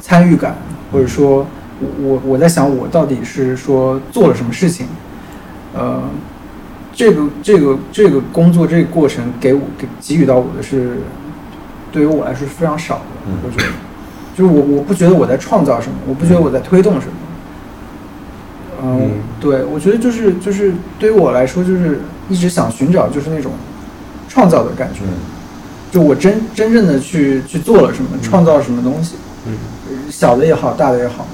[0.00, 0.56] 参与感，
[0.92, 1.46] 或者说
[1.80, 4.86] 我我我在想，我到底是说做了什么事情，
[5.74, 6.02] 呃，
[6.92, 10.98] 这个这个这个工作这个过程给我给给予到我的是，
[11.92, 13.72] 对于我来说是非常少的，嗯我觉得，
[14.36, 17.12] 就是我我不觉得我在创造什么，我不觉得我在推动什么。
[17.12, 17.22] 嗯
[18.82, 23.52] 嗯，对，我觉得就是就是对于我来说，就是一直想寻找就是那种
[24.28, 25.16] 创造的感觉，嗯
[25.96, 29.14] 就我真真正的去去做了什么，创造什么东西，
[29.46, 29.56] 嗯
[30.10, 31.26] 小的也好，大的也好。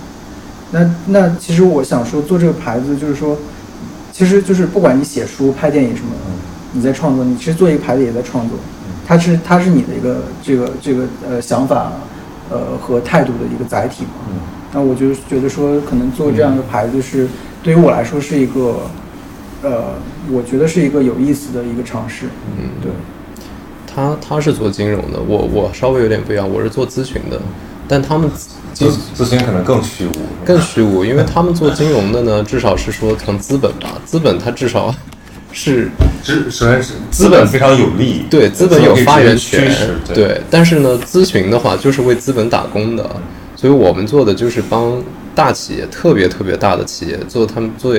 [0.71, 3.37] 那那其实我想说，做这个牌子就是说，
[4.13, 6.33] 其实就是不管你写书、拍电影什么，嗯
[6.75, 8.57] 你在创作，你其实做一个牌子也在创作，
[9.05, 11.91] 它是它是你的一个这个这个呃想法
[12.49, 14.11] 呃和态度的一个载体嘛。
[14.29, 14.35] 嗯
[14.75, 17.27] 那我就觉得说，可能做这样的牌子是
[17.65, 18.77] 对于我来说是一个
[19.65, 19.87] 呃，
[20.31, 22.27] 我觉得是一个有意思的一个尝试。
[22.57, 22.93] 嗯，对，
[23.95, 27.41] 他他是做金融的，我我稍微有点不一样，我是做咨询的，
[27.87, 28.31] 但他们
[28.75, 30.13] 咨咨询可能更虚无，
[30.45, 34.95] 更虚无，因为他们做金融的呢，至少是说从资本吧，资本它至少
[35.53, 35.91] 是
[36.23, 39.71] 资首先是资本非常有利，对资本有发言权，
[40.07, 43.05] 对，对，但是呢，咨询的话就是为资本打工的，
[43.55, 45.03] 所以我们做的就是帮
[45.35, 47.95] 大企业，特别特别大的企业做他们做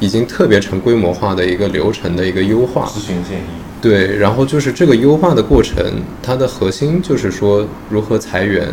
[0.00, 3.44] 已经特别成规模化的一个流程的一个优化，咨询建议，
[3.80, 5.84] 对，然后就是这个优化的过程，
[6.22, 8.68] 它的核心就是说如何裁员，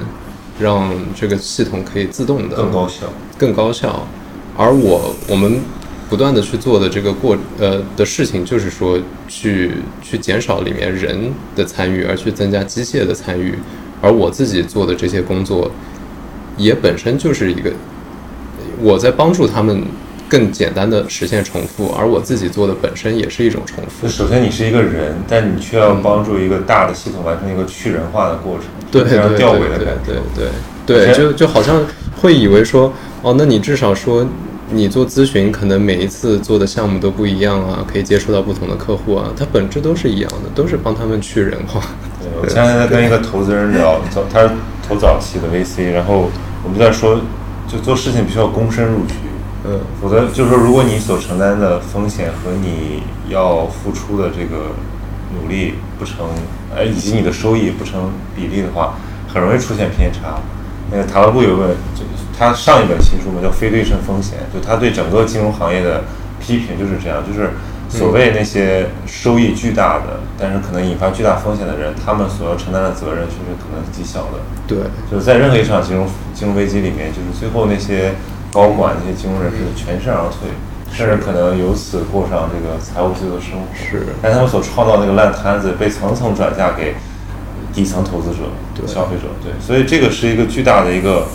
[0.60, 3.08] 让这个系统可以自动的更高效。
[3.38, 4.08] 更高效。
[4.56, 5.60] 而我我们
[6.10, 13.56] 不断的去做的这个过呃的事情，就是说去去减少里面人的参与，而去增加机械的参与。
[14.02, 15.70] 而我自己做的这些工作，
[16.58, 17.72] 也本身就是一个
[18.80, 19.84] 我在帮助他们
[20.34, 24.08] 更简单的实现重复，而我自己做的本身也是一种重复。
[24.08, 30.22] 首先你是一个人，但你却要帮助一个大的系统完成一个去人化的过程，对对非常对对吊诡的感对觉。
[30.36, 30.48] 对
[30.88, 31.86] 对，而且就就好像
[32.20, 32.92] 会以为说，
[33.22, 34.28] 哦，那你至少说
[34.72, 41.80] 你做咨询，可能每一次做的项目都不一样啊，可以接触到不同的客户啊，它本质都是一样的，都是帮他们去人化。
[42.20, 44.50] 对我前两天在跟一个投资人聊，早他是
[44.90, 46.32] 投早期的 VC，然后
[46.64, 47.22] 我们在说，
[47.68, 49.14] 就做事情必须要躬身入局，
[49.66, 54.74] 嗯否则就是说，如果你所承担的风险和你要付出的这个
[55.40, 56.28] 努力不成，
[56.76, 58.96] 呃，以及你的收益不成比例的话，
[59.34, 60.36] 很容易出现偏差。
[60.92, 62.04] 那个塔勒布有本，就
[62.38, 66.04] 他上一本新书嘛，叫《非对称风险》，就他对整个金融行业的
[66.40, 67.52] 批评就是这样，就是
[67.90, 74.40] 所谓那些收益巨大的，但是可能引发巨大风险的人，他们所要承担的责任其实可能是极小的。
[74.68, 74.78] 对，
[75.10, 78.14] 就是在任何一场金融金融危机里面，就是最后那些
[78.54, 80.48] 高管、那些金融人士全身而退，
[80.92, 83.66] 甚至可能由此过上这个财务自由的生活。
[83.74, 86.94] 是但他们所创造那个烂摊子被层层转嫁给
[87.74, 89.24] 底层投资者、消费者。
[89.44, 91.26] 对，所以这个是一个巨大的一个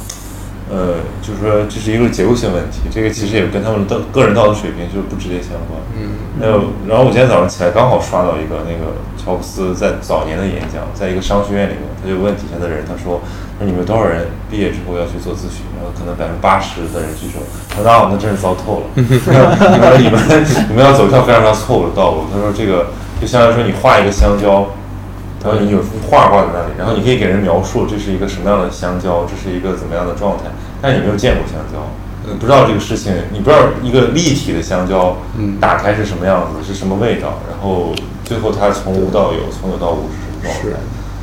[0.70, 5.80] 呃，就是说这是一个结构性问题，这个其实也跟他们的个人道德水平就是不直接相关。
[5.98, 6.46] 嗯那，
[6.86, 13.20] 然后我今天早上起来刚好刷到一个那个乔布斯在早年的演讲，在一个商学院里面，他就问底下的人，他说
[13.60, 20.20] ：“那你们多少人毕业之后要去做咨询？”然后可能百分之八十的人举手，他说：“那那真是糟透了， 你们你们
[20.70, 22.88] 你们要走一条非常非常错误的道路。”他说：“这个
[23.20, 24.66] 就相当于说你画一个香蕉。”
[25.40, 30.50] 他说：“你有幅画挂在那里，然后你可以给人描述这是一个什么样的香蕉，这是一个怎么样的状态，
[30.82, 31.78] 但是你没有见过香蕉，
[32.40, 37.94] 不知道这个事情，你不知道一个立体的香蕉，嗯打开是什么样子，是什么味道，然后
[38.24, 40.78] 最后它从无到有，从有到无是什么状态。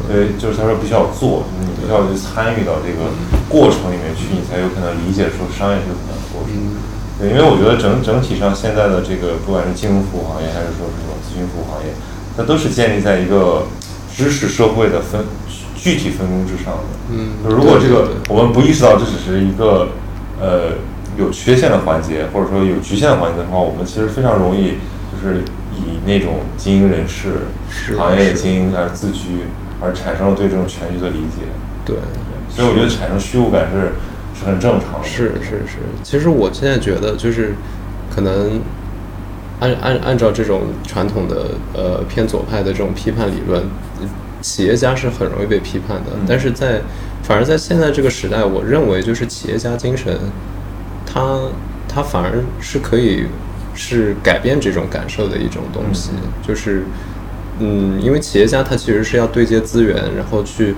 [0.06, 3.10] 所以就是他说必须要做，就是你必须要去参与到这个
[3.50, 6.54] 过程里面去，你才有可能理解说商业是怎么样的过程。
[7.18, 11.96] 对，因为我觉得整整体上现在的这个不管是金融服务行业还是说什么咨询服务行业，
[12.36, 13.68] 它都是建立在一个
[14.14, 15.24] 知识社会的分
[15.76, 16.84] 具体分工之上的。
[17.10, 19.90] 嗯就如果这个对对对我们不意识到这只是一个
[20.42, 20.76] 呃
[21.18, 24.76] 有缺陷的环节，或者说有局限的环节的话，我们其实非常容易
[25.12, 25.40] 就是
[25.72, 27.48] 以那种精英人士、
[27.96, 29.48] 行业精英而自居，
[29.82, 31.44] 而产生了对这种全局的理解。
[31.86, 31.96] 对。
[32.50, 33.92] 所以我觉得产生虚无感是
[34.40, 35.08] 是很正常的。
[35.08, 37.54] 是是是，其实我现在觉得就是，
[38.14, 38.62] 可能
[39.60, 43.64] 按按按照这种传统的呃偏左派的这种批判理论，
[44.42, 46.12] 企业家是很容易被批判的。
[46.14, 46.80] 嗯但是在
[47.24, 50.18] 反而在现在这个时代，我认为就是企业家精神，
[51.06, 51.40] 它
[51.90, 53.26] 它反而是可以
[53.74, 56.12] 是改变这种感受的一种东西，
[56.48, 56.84] 就是
[57.60, 60.76] 嗯，因为企业家他其实是要对接资源，然后去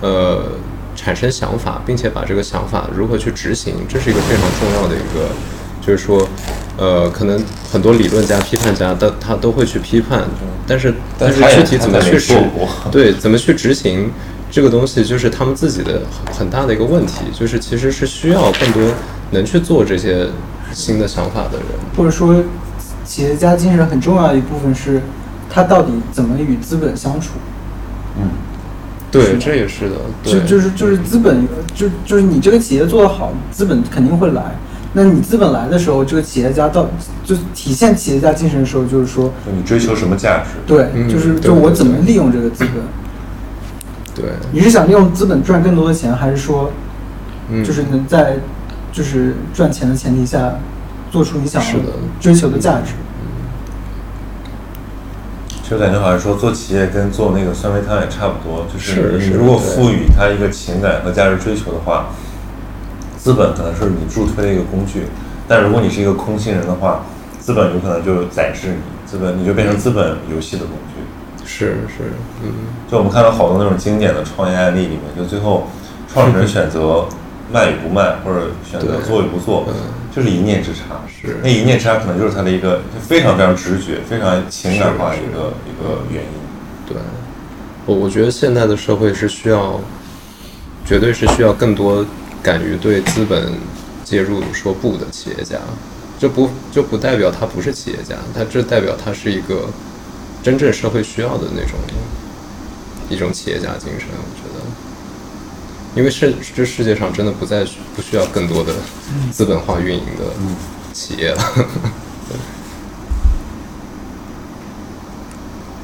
[0.00, 0.42] 呃
[0.94, 5.28] 产生想法，并且把这个想法如何去执行，这是一个非常重要的一个，
[5.80, 6.28] 就是说
[6.76, 10.24] 呃，可能很多理论家、批判家他他都会去批判，
[10.66, 12.34] 但是但是具体怎么去实
[12.90, 14.10] 对怎么去执行
[14.50, 18.82] 这个东西，就是他们自己的很很大的一个问题，就是其实是需要更多
[19.30, 20.26] 能去做这些
[20.72, 21.66] 新的想法的人。
[21.96, 22.42] 或者说，
[23.04, 25.00] 企业家精神很重要的一部分是，
[25.50, 27.30] 他到底怎么与资本相处。
[28.20, 28.28] 嗯，
[29.10, 34.42] 对，这也是的，就对，就是就是资本，就就是你这个企业做得好，资本肯定会来。
[34.94, 36.88] 那你资本来的时候，这个企业家到
[37.24, 40.50] 就体现企业家精神的时候，就是说，就你追求什么价值？
[40.66, 42.74] 对，嗯就是就我怎么利用这个资本。
[44.14, 46.72] 对，你是想利用资本赚更多的钱，还是说，
[47.50, 48.38] 嗯，就是能在
[48.90, 50.54] 就是赚钱的前提下，
[51.12, 51.62] 做出你想
[52.18, 52.86] 追求的价值？
[52.86, 53.07] 其
[55.68, 62.06] 实感觉好像说做企业跟做那个酸梅汤也差不多，就是你如果赋予它一个情感和价值追求的话，
[63.18, 65.06] 资本可能是你助推的一个工具，
[65.46, 67.02] 但如果你是一个空心人的话，
[67.38, 71.44] 资本有可能就宰制你，资本你就变成资本游戏的工具。
[71.44, 72.12] 是是，
[72.42, 72.52] 嗯，
[72.90, 75.66] 就我们看到好多那种经典的创业案例里面，就最后
[76.12, 77.06] 创始人选择
[77.50, 79.74] 卖与不卖，或者选择做与不做嗯，
[80.18, 81.00] 就是一念之差。
[81.06, 86.30] 是那一念之差可能就是他的一个就非常非常直觉、非常情感化的一个一个原因。
[86.86, 86.96] 对，
[87.86, 89.80] 我我觉得现在的社会是需要，
[90.84, 92.04] 绝对是需要更多
[92.42, 93.52] 敢于对资本
[94.04, 95.56] 介入说不的企业家，
[96.18, 99.68] 这不就不代表他不是企业家，他这代表他是一个
[100.42, 101.78] 真正社会需要的那种
[103.08, 104.47] 一种企业家精神，我觉得。
[105.98, 108.72] 因为世这世界上真的不再需不需要更多的
[109.32, 110.26] 资本化运营的
[110.92, 111.42] 企业了。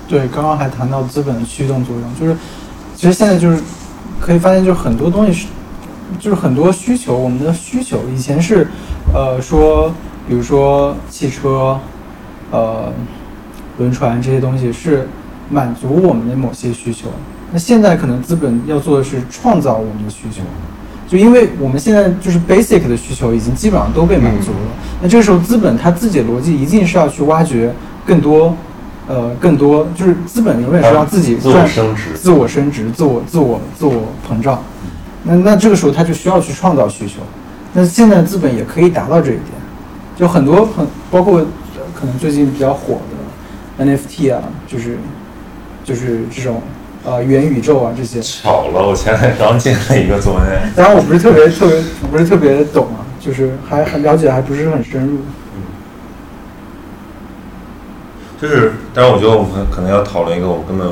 [0.07, 2.37] 对，刚刚还谈到资本的驱动作用，就是
[2.95, 3.61] 其实现在就是
[4.21, 5.47] 可以发现，就是很多东西是，
[6.21, 8.69] 就是很多需求，我们的需求以前是，
[9.13, 9.93] 呃，说
[10.29, 11.81] 比如说汽车，
[12.53, 12.93] 呃，
[13.79, 15.09] 轮船这些东西是
[15.51, 17.09] 满足我们的某些需求，
[17.55, 20.43] 那现在可能资本要做的是创造我们的需求。
[21.07, 24.59] 就因为我们现在就是 basic 的需求已经基本上都被满足了，
[25.01, 27.73] 那这个时候资本它自己的逻辑一定是要去挖掘
[28.05, 28.57] 更多，
[29.07, 34.61] 呃，更多就是资本永远是让自己自我赚升值自我升值、自我自我自我膨胀。
[35.23, 37.21] 那那这个时候他就需要去创造需求。
[37.75, 39.47] 那现在资本也可以达到这一点，
[40.17, 41.47] 就很多很包括呃
[41.95, 42.99] 可能最近比较火
[43.79, 44.99] 的 NFT 啊，就是
[45.85, 46.61] 就是这种
[47.05, 48.21] 呃元宇宙啊这些。
[48.21, 55.19] 巧了，我前两天刚进了一个昨天，当然我不是特别特别不是特别懂啊，就是还很了解还不是很深入。
[58.41, 60.87] 就是，但是我觉得我们可能要讨论一个我根本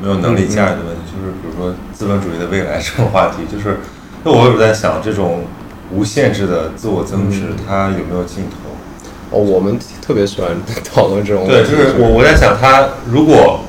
[0.00, 3.78] 没有能力驾驭的问题，就是比如说资本主义的未来这种话题，就是，
[4.22, 5.44] 那我有在想，这种
[5.90, 9.36] 无限制的自我增值，它有没有尽头？
[9.36, 10.50] 哦，我们特别喜欢
[10.84, 13.60] 讨论这种对，就是我我在想，它如果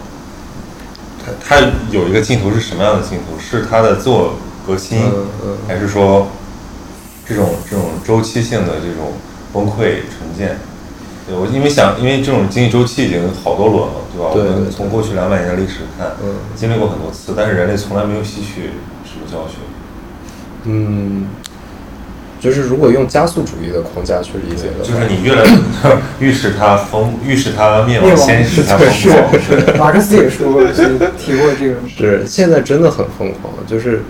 [1.45, 3.37] 它它有一个镜头是什么样的镜头？
[3.39, 4.35] 是它的自我
[4.65, 4.99] 革新，
[5.67, 6.27] 还是说
[7.27, 9.13] 这种这种周期性的这种
[9.51, 10.57] 崩溃重建。
[11.27, 14.31] 对我因为想，因为这种经济周期已经好多轮了，对吧？
[14.33, 18.71] 对对我们从过去两百年的历史看，嗯经历过很多次，但是人类从来没有吸取
[19.05, 19.59] 什么教训。
[20.65, 21.27] 嗯，
[22.43, 29.77] 就是如果用加速主义的框架去理解的话，就是你越来越预示它疯，预示它灭亡，先使它疯是狂。
[29.77, 31.75] 马克思也说过，是提过这个。
[31.87, 34.01] 是现在真的很疯狂，就是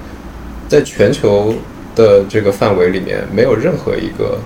[0.68, 1.54] 在全球
[1.96, 4.40] 的这个范围里面，没有任何一个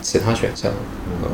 [0.00, 0.70] 其他选项，
[1.24, 1.28] 嗯，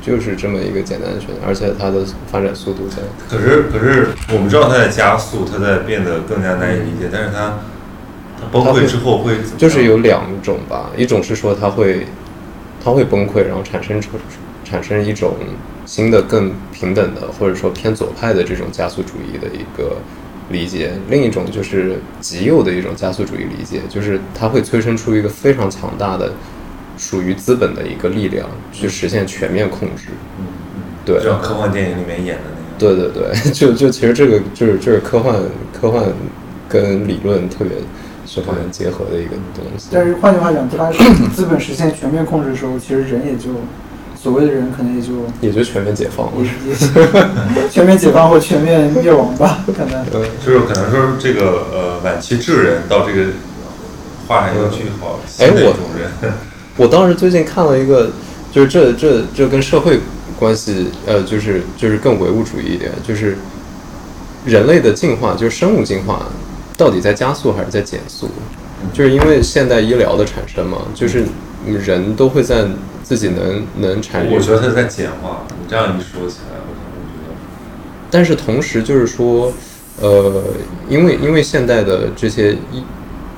[0.00, 7.73] 就是这么一个简单的选项，而且它的发展速度在可是，可是我们知道它在加速，它在变得更加难以理解，但是它它
[8.52, 12.06] 崩溃之后会怎么样就是有两种吧，一种是说它会
[12.82, 14.10] 它会崩溃，然后产生出
[14.64, 15.34] 产生一种
[15.86, 19.96] 新的更平等的，或者说偏左派的这种加速主义的一个
[20.50, 26.32] 理解；另一种就是极右的一种加速主义理解，就是它会催生出一个非常强大的
[26.96, 30.08] 属于资本的一个力量，去实现全面控制。
[31.04, 32.68] 对，就像科幻电影里面演的那样。
[32.78, 35.34] 对对对， 就就其实这个就是就是科幻
[35.78, 36.04] 科幻
[36.68, 37.76] 跟理论特别
[38.26, 39.88] 喜欢结合的一个东西。
[39.92, 40.90] 但是换句话讲，它
[41.34, 43.50] 资本实现全面控制的时候，其实人也就
[44.16, 46.32] 所谓的人可能也就也就全面解放了。
[47.70, 50.04] 全面解放或全面灭亡吧，可能。
[50.14, 53.26] 嗯，就是可能说这个呃晚期智人到这个
[54.26, 56.32] 画上一个句号，新的一种人。
[56.76, 58.10] 我当时最近看了一个，
[58.50, 60.00] 就是这这这跟社会
[60.38, 63.36] 关系，呃，就是就是更唯物主义一点，就是
[64.44, 66.26] 人类的进化，就是生物进化，
[66.76, 68.28] 到底在加速还是在减速？
[68.92, 71.24] 就是因为现代医疗的产生嘛，就是
[71.66, 72.66] 人都会在
[73.02, 75.46] 自己能能产生我，觉得它在简化。
[75.58, 77.34] 你这样一说起来，我可能觉得
[78.10, 79.52] 但是同时就是说，
[80.00, 80.42] 呃，
[80.88, 82.84] 因为因为现代的这些医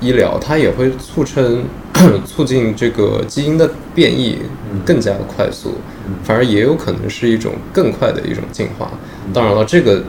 [0.01, 1.65] 医疗，它也会促成
[2.27, 4.39] 促进这个基因的变异
[4.85, 5.77] 更加的快速，
[6.25, 8.91] 反而也有可能是一种更快的一种进化。
[9.33, 10.03] 当然了，这个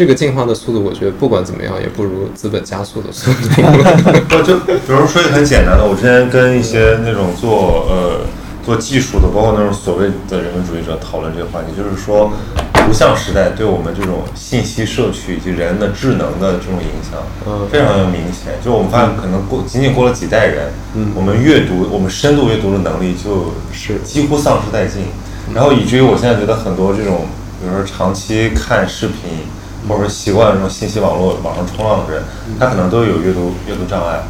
[0.00, 3.48] 这个进化的速度，我觉得不管怎么样，也不如资本加速的速度。
[4.30, 8.24] 不就比如说一个很简单的，我之前跟一些那种做呃
[8.64, 12.32] 做技术的，包括那种所谓的人文主义者讨论这个话题，就是说
[12.72, 18.54] 图像时代对我们这种信息摄取以及人的智能的这种影响，嗯非常的明显。
[18.64, 25.02] 就我们发现，可能过仅仅过了几代人，嗯我们阅读我们深度阅读的能力就是几乎丧失殆尽，
[25.48, 27.26] 嗯然后以至于我现在觉得很多这种，
[27.60, 29.44] 比如说长期看视频。
[29.88, 32.22] 或者说习惯这种信息网络网上冲浪的人，
[32.58, 34.22] 他可能都有阅读阅读障碍。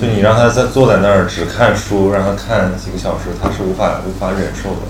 [0.00, 4.84] 就你让他在坐在那儿只看书，让他看几个小时，他是无法无法忍受的。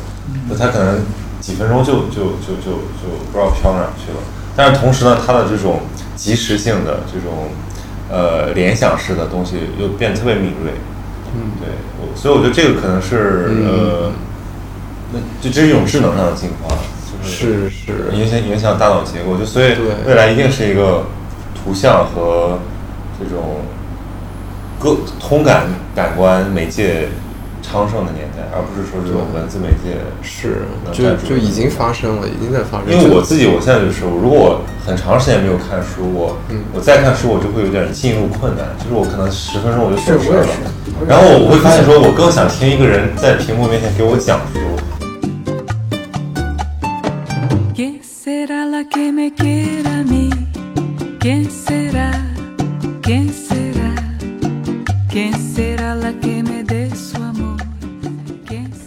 [0.49, 1.01] 就他可能
[1.41, 4.19] 几分钟就就就就就不知道飘哪儿去了。
[4.57, 5.83] 但是同时呢，他的这种
[6.17, 7.51] 及时性的这种
[8.11, 10.73] 呃联想式的东西又变得特别敏锐。
[11.35, 11.69] 嗯，对，
[12.01, 14.11] 我所以我觉得这个可能是呃，
[15.13, 16.77] 那就这是一种智能上的进化，就
[17.27, 19.75] 是是是，影响影响大脑结构，就所以
[20.07, 21.05] 未来一定是一个
[21.55, 22.59] 图像和
[23.19, 23.61] 这种
[24.79, 27.09] 各通感感官媒介
[27.63, 29.99] 昌盛的年代，而不是说这种文字媒介。
[30.23, 30.63] 是
[30.93, 32.91] 就就已经发生了，已经在发生。
[32.91, 40.47] 因为我自己，我现在就是，如果我很长时间没有看书，我、嗯我再看书，我就会有点进入困难，就是我可能十分钟我就走神了。
[41.09, 44.61] 然后我会发现说，我更想听一个人在屏幕面前给我讲书。
[48.89, 50.31] Que me quiera a mí?
[51.19, 52.11] ¿Quién será?
[53.03, 53.95] ¿Quién será?
[55.09, 57.57] ¿Quién será la que me dé su amor?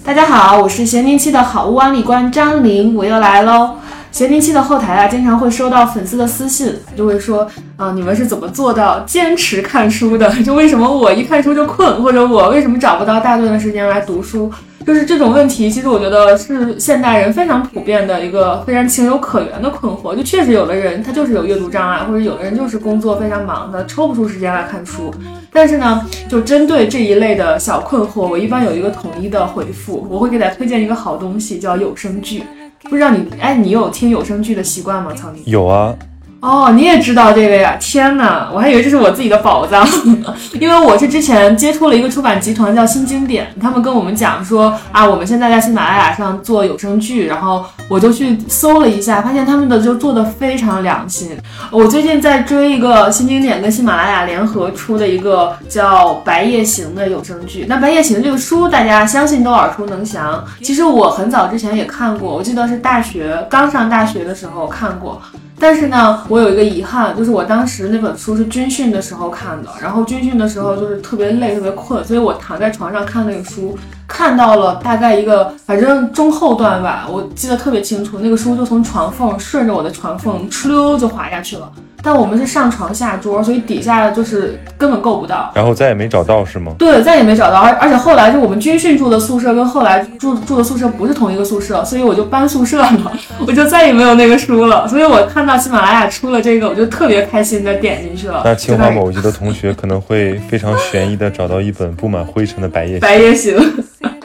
[0.04, 3.76] 大家好，我是咸宁期的好物安利官张琳，我又来喽。
[4.12, 7.48] 咸宁期的后台啊，经常会收到粉丝的私信，就会说
[7.78, 10.30] 啊、你们是怎么做到坚持看书的？
[10.44, 14.52] 就为什么我一看书就困，或者我为什么找不到大段的时间来读书？
[14.86, 20.16] 就是这种问题，其实我觉得是现代人非常普遍的一个非常情有可原的困惑。
[20.16, 25.14] 就确实有的人他就是有阅读障碍，或者有的人就是工作非常忙的，抽不出时间来看书。
[25.52, 32.44] 但是呢，就针对这一类的小困惑，我一般有一个统一的回复，我会给大家推荐一个好东西，叫有声剧。
[32.84, 35.14] 不知道你，哎，你有听有声剧的习惯吗？
[35.14, 35.44] 曹宁？
[35.46, 35.96] 有啊，
[36.42, 37.76] 哦，你也知道这个呀？
[37.82, 39.86] 天哪，我还以为这是我自己的宝藏，
[40.58, 51.38] 因为我是之前接触了一个出版集团叫新经典，他们跟我们讲说啊，我们现在在喜马拉雅上做有声剧，然后我就去搜了一下，发现他们的就做的非常良心。
[51.72, 57.66] 我最近在追一个新经典跟喜马拉雅联合出的一个叫《白夜行》的有声剧。
[57.68, 65.22] 那《白夜行》这个书大家相信都耳熟能详，其实我很早之前也看过，我记得是大学刚上大学的时候看过。
[65.60, 73.78] 但是呢，我有一个遗憾，就是我当时那本书是军训的时候看的，然后军训的时候就是特别累、特别困，所以我躺在床上看那个书，
[74.10, 81.72] 看到了大概一个反正中后段吧，我记得特别清楚，那个书就从床缝顺着我的床缝哧溜就滑下去了。
[82.02, 85.52] 但我们是上床下桌，所以底下就是根本够不到。
[85.54, 86.72] 然后再也没找到是吗？
[86.80, 93.12] 对，再也没找到，而而且后来就我们军训住的宿舍跟后来住住的宿舍不是同一个宿舍，所以我就搬宿舍了，
[93.46, 94.88] 我就再也没有那个书了。
[94.88, 98.44] 所以我看到喜马拉雅出了这个，我就特别开心的点进去了。
[98.46, 103.00] 那清华某一级的同学可能会非常悬疑的找到一本布满灰尘的《白夜行》。
[103.02, 103.58] 白夜行，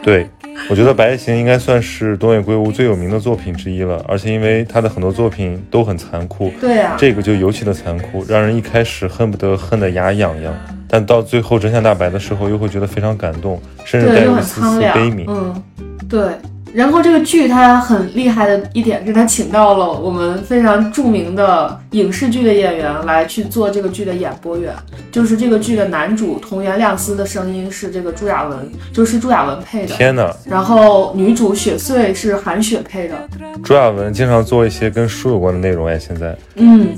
[0.05, 0.29] 对，
[0.69, 10.55] 我觉得《白夜行》应该算是东野圭吾最有名的作品之一了，而且因为他的很多作品都很残酷，对啊、这个就尤其的残酷，让人一开始恨不得恨得牙痒痒，
[10.87, 15.25] 但到最后真相大白的时候，又会觉得非常感动，甚至带有一丝，丝悲悯。
[15.27, 15.63] 嗯，
[16.07, 16.21] 对。
[16.75, 24.75] 然后这个剧它很厉害的一点是，它请到了我们非常著名的影视剧的演员来去做这个剧的演播员。
[25.13, 28.59] 就是这个剧的男主桐原亮司的声音是这个朱亚文，
[28.93, 29.95] 就是朱亚文配的。
[29.95, 33.15] 天哪，然后女主雪穗是韩雪配的。
[33.63, 36.89] 朱亚文经常做一些跟书有关的内容哎，现在，嗯，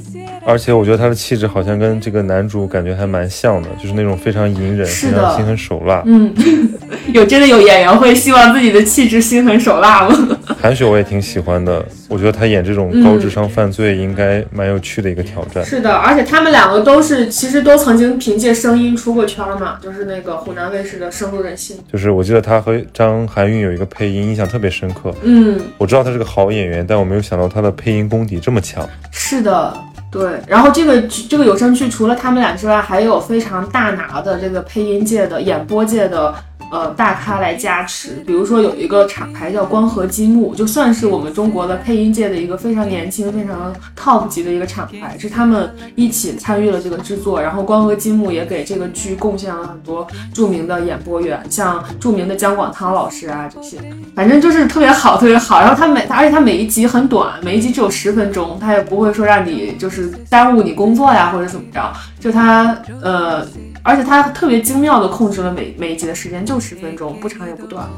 [0.47, 6.03] 而且我觉得他的气质好像跟这个男主感觉还蛮像的，就是那种非常隐忍、非常心狠手辣。
[6.07, 6.33] 嗯，
[7.13, 10.39] 有真的有演员会希望自己的气质心狠手辣吗？
[10.63, 15.65] 韩雪我也挺喜欢的，我觉得她演这种高智商犯罪应该蛮有趣的一个挑战。
[15.65, 21.77] 是的，而且他们两个都是其实都曾经凭借声音出过圈嘛，就是那个湖南卫视的《深入人心》。
[21.93, 25.13] 就是我记得她和张含韵有一个配音，印象特别深刻。
[25.23, 28.89] 嗯，我知道她是个好演员，但我没有想到她的配音功底这么强。
[29.11, 29.77] 是的，
[30.11, 30.41] 对。
[30.47, 36.35] 然后这个这个有声剧除了他们俩之外，还有非常大拿的这个配音界的、演播界的。
[36.71, 47.41] 呃，大咖来加持，比如说有一个厂牌叫光合积木，就算是我们中国的配音界的一个非常年轻、非常 top 级的一个厂牌，是他们一起参与了这个制作。
[47.41, 53.79] 然后光合积木也给这个剧贡献了很多著名的演播员，像著名的姜广汤老师啊这些，
[54.15, 55.61] 反正就是特别好，特别好。
[55.61, 63.47] 然后他每，而且他每一集很短，每一集只有十分钟，他也不会说让你就是耽误你工作呀或者怎么着，就他呃。
[63.87, 67.89] 而且它特别精妙的控制了每每一集的时间，就十分钟，不长也不短，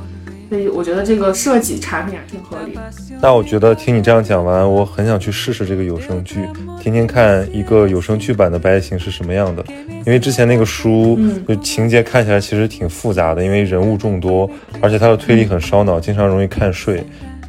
[0.50, 2.82] 所以我觉得这个设计产品也挺合理的。
[3.22, 6.46] 那我觉得听你这样讲完，我很想去试试这个有声剧，
[6.78, 9.64] 听听看一个有声剧版的《白夜行》是什么样的。
[10.04, 14.48] 因为之前那个书，嗯就情节看起来其实挺复杂的，因为人物众多，
[14.82, 17.02] 而且它的推理很烧脑，经常容易看睡。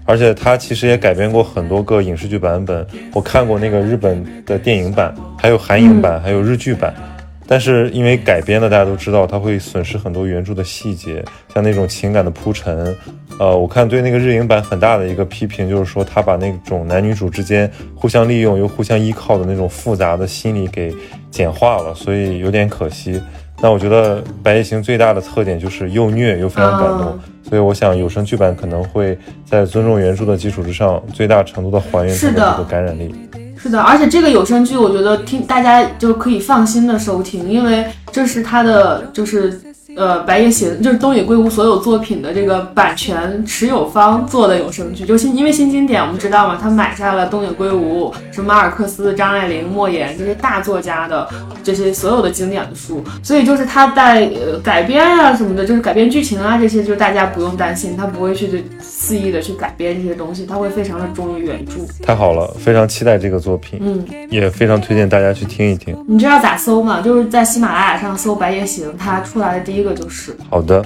[0.06, 6.94] 而且它其实也改编过很多个影视剧版本，我看过那个日本的电影版，还有韩影版，还有日剧版。
[7.52, 12.96] 但是因为改编的，大家都知道，它会损失很多原著的细节，像那种情感的铺陈。
[13.40, 20.94] 呃，我看对那个日影版很大的一个批评，就是说他把那种男女主之间互相利用又互相依靠的那种复杂的心理给
[21.32, 23.20] 简化了，所以有点可惜。
[23.62, 27.20] 那我觉得《白夜行》最大的特点就是又虐又非常感动，嗯
[27.50, 33.12] 所以我想有声剧版可能会在尊重原著的基础之上，最大程度的还原它是的的这个感染力。
[33.62, 39.60] 是的，而且这个有声剧，我觉得听大家就可以放心的收听，因为这是他的就是
[39.96, 51.28] 呃《白夜行》，就是东野圭吾所有作品的这个版权持有方做的有声剧，就新因为新经典我们知道嘛，他买下了东野圭吾、什么马尔克斯、张爱玲、莫言这些大作家的
[51.64, 61.74] 这些所有的经典的书，所以就是他在呃改编啊什么的，就是改编剧情啊这些，就是大家不用担心，他不会去肆意的去改编这些东西，他会非常的忠于原著。
[62.02, 65.96] 太好了，非常期待这个作品，嗯，也非常推荐大家去听一听。
[66.08, 67.02] 你知道咋搜吗？
[67.02, 70.86] 就是在喜马拉雅上搜《白夜行》，它出来的第一个就是，好的，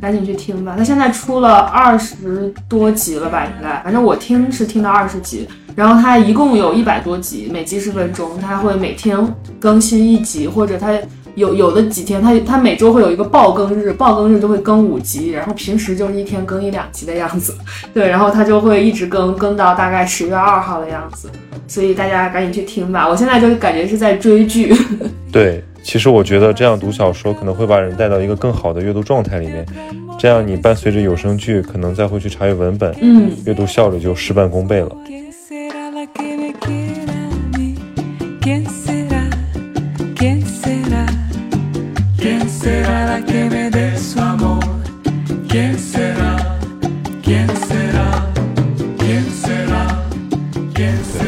[0.00, 0.74] 赶紧去听吧。
[0.76, 3.44] 他现在出了二十多集了吧？
[3.46, 5.48] 应该，反正我听是听到二十集。
[5.74, 9.18] 然后它一共有一百多集，每集十分钟，它会每天
[9.60, 10.98] 更新一集，或者它
[11.34, 17.54] 有有的几天，它它每周会有一个爆更日，爆更日就会更五集，然后平时就是一天更一两集的样子。
[17.92, 21.28] 对，然后它就会一直更，更到大概十月二号的样子。
[21.68, 23.06] 所以大家赶紧去听吧。
[23.06, 24.74] 我现在就感觉是在追剧。
[25.30, 29.64] 对，其实我觉得这样读小说可能会把人带到一个更好的阅读状态里面，
[30.18, 33.30] 这样你伴随着有声剧，可能再会去查阅文本，嗯。
[33.46, 34.90] 阅读效率就事半功倍了。
[38.42, 38.64] ¿Quién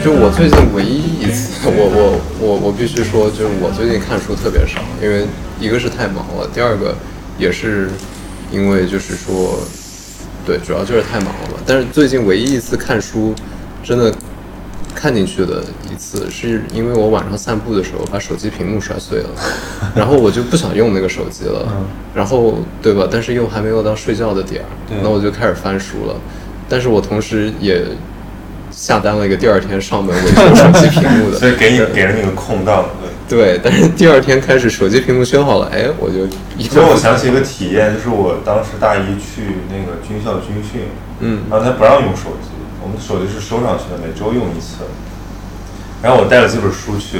[0.08, 5.26] 就我最近唯一一次，我我我我必须说，就是我最近看书特别少，因为
[5.60, 6.94] 一个是太忙了，第二个
[7.38, 7.90] 也是
[8.50, 9.58] 因为就是说，
[10.46, 11.58] 对，主要就是太忙了嘛。
[11.66, 13.34] 但是最近唯一一次看书，
[13.84, 14.10] 真的
[14.94, 19.28] 看进去的一次，是因为我晚上散步的时候把手机屏幕摔碎了，
[19.94, 21.68] 然后我就不想用那个手机了，
[22.14, 23.06] 然后对吧？
[23.12, 26.14] 但是又还没有到睡觉的点儿，那我就开始翻书了，
[26.66, 27.84] 但是我同时也
[28.78, 33.08] 下单了一个第二天上门维修手机屏幕的，所以给你给了你个空档，对。
[33.28, 36.24] 对，但是第二天开始手机屏幕修好了，哎，我就
[36.56, 40.82] 一其实我想起一个体验，就是我当时大一去那个军校军训，
[41.18, 44.86] 嗯然后他不让用手机，我们手机是收上去的，每周用一次。
[46.00, 47.18] 然后我带了几本书去，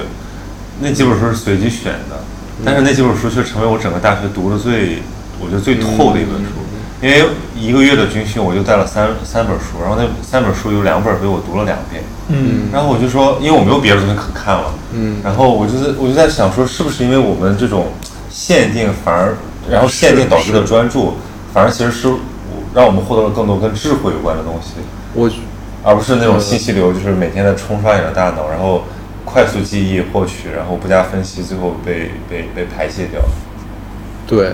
[0.79, 2.23] 那几本书是随机选的，
[2.65, 5.03] 但是那几本书却成为我整个大学读的最，
[5.43, 6.63] 我觉得最透的一本书。
[7.01, 7.25] 因为
[7.57, 12.03] 一个月的军训，我就带了三三本书，然后那三本书有两本被我读了两遍。
[12.29, 17.87] 嗯，然后我就说，因为我没有别的东西可看了，嗯然后我就在我就在想说，是不是因为我们这种
[18.29, 19.37] 限定反而，
[19.71, 21.15] 然后限定导致的专注，
[21.55, 22.19] 反而其实是我
[22.75, 24.75] 让我们获得了更多跟智慧有关的东西，
[25.15, 25.31] 我
[25.85, 28.83] 而不是那种信息流，就是每天在冲刷你的大脑，然后
[29.25, 33.23] 快速记忆获取，然后不加分析，最后被被被排泄掉。
[34.27, 34.53] 对，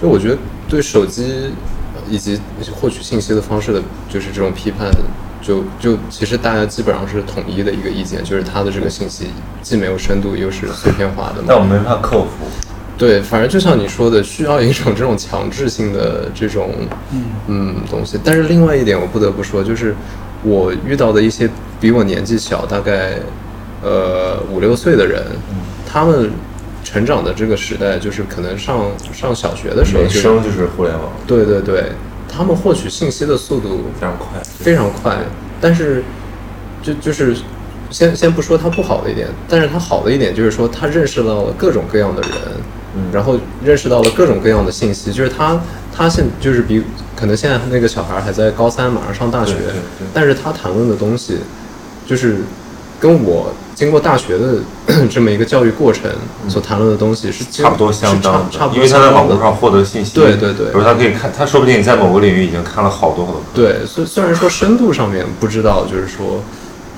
[0.00, 0.38] 就我觉得
[0.68, 1.50] 对手机
[1.94, 2.40] 呃以及
[2.74, 4.90] 获取信息的方式的，就是这种批判，
[5.40, 9.26] 就就其实大家基本上是统一的一个意见，就是它的这个信息
[9.62, 11.44] 既没有深度，又是碎片化的嘛。
[11.48, 12.46] 但我们没办法克服。
[12.98, 16.70] 对，反正就像你说的，需要一种这种强制性的这种
[17.46, 18.18] 嗯东西。
[18.24, 19.94] 但是另外一点，我不得不说，就是
[20.42, 21.46] 我遇到的一些
[21.78, 23.18] 比我年纪小，大概
[23.82, 25.22] 呃五六岁的人，
[25.86, 26.30] 他们
[26.86, 31.86] 成长的这个时代，就是可能上上小学的时候就美声就是互联网，对对对，
[32.28, 34.40] 他们获取信息的速度非常快。
[34.44, 35.18] 非常快，
[35.60, 36.04] 但是
[36.84, 37.36] 就就是
[37.90, 42.30] 先先不说它不好的一点，但是它好的一点就是说他认识到了各种各样的人，
[42.94, 43.02] 嗯。
[43.12, 45.60] 然后认识到了各种各样的信息，就是他
[45.92, 46.84] 他现就是比
[47.16, 49.54] 可能现在那个小孩还在高三，马上上大学
[50.14, 51.38] 但是他谈论的东西
[52.06, 52.36] 就是
[52.98, 54.54] 跟我经过大学的
[55.10, 56.10] 这么一个教育过程
[56.48, 66.40] 所谈论的东西是嗯差不多相当的，差差不多因为他在网络上获得信息，对对对比如他可以看，他说不定在某个领域已经看了好多好多课，对，虽虽然说深度上面不知道，就是说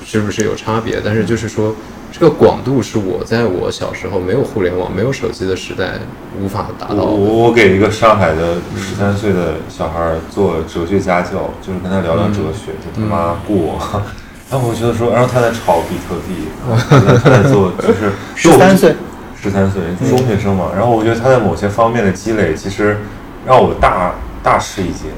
[0.05, 1.75] 是不是有差别，但是就是说
[2.13, 5.99] 这个广度是我在我小时候没有互联网、没有手机的时代
[6.41, 7.01] 无法达到的。
[7.01, 14.01] 我我我给一个上海的十三岁的小孩做哲学家教，就是跟他聊聊哲学，就他妈过我。
[14.49, 16.49] 然后我觉得说，然后他在炒比特币，
[16.89, 18.95] 他在他做，就是十三岁，
[19.39, 20.71] 十三岁中学生嘛。
[20.75, 22.97] 然后我觉得他在某些方面的积累，其实
[23.45, 25.11] 让我大大吃一惊。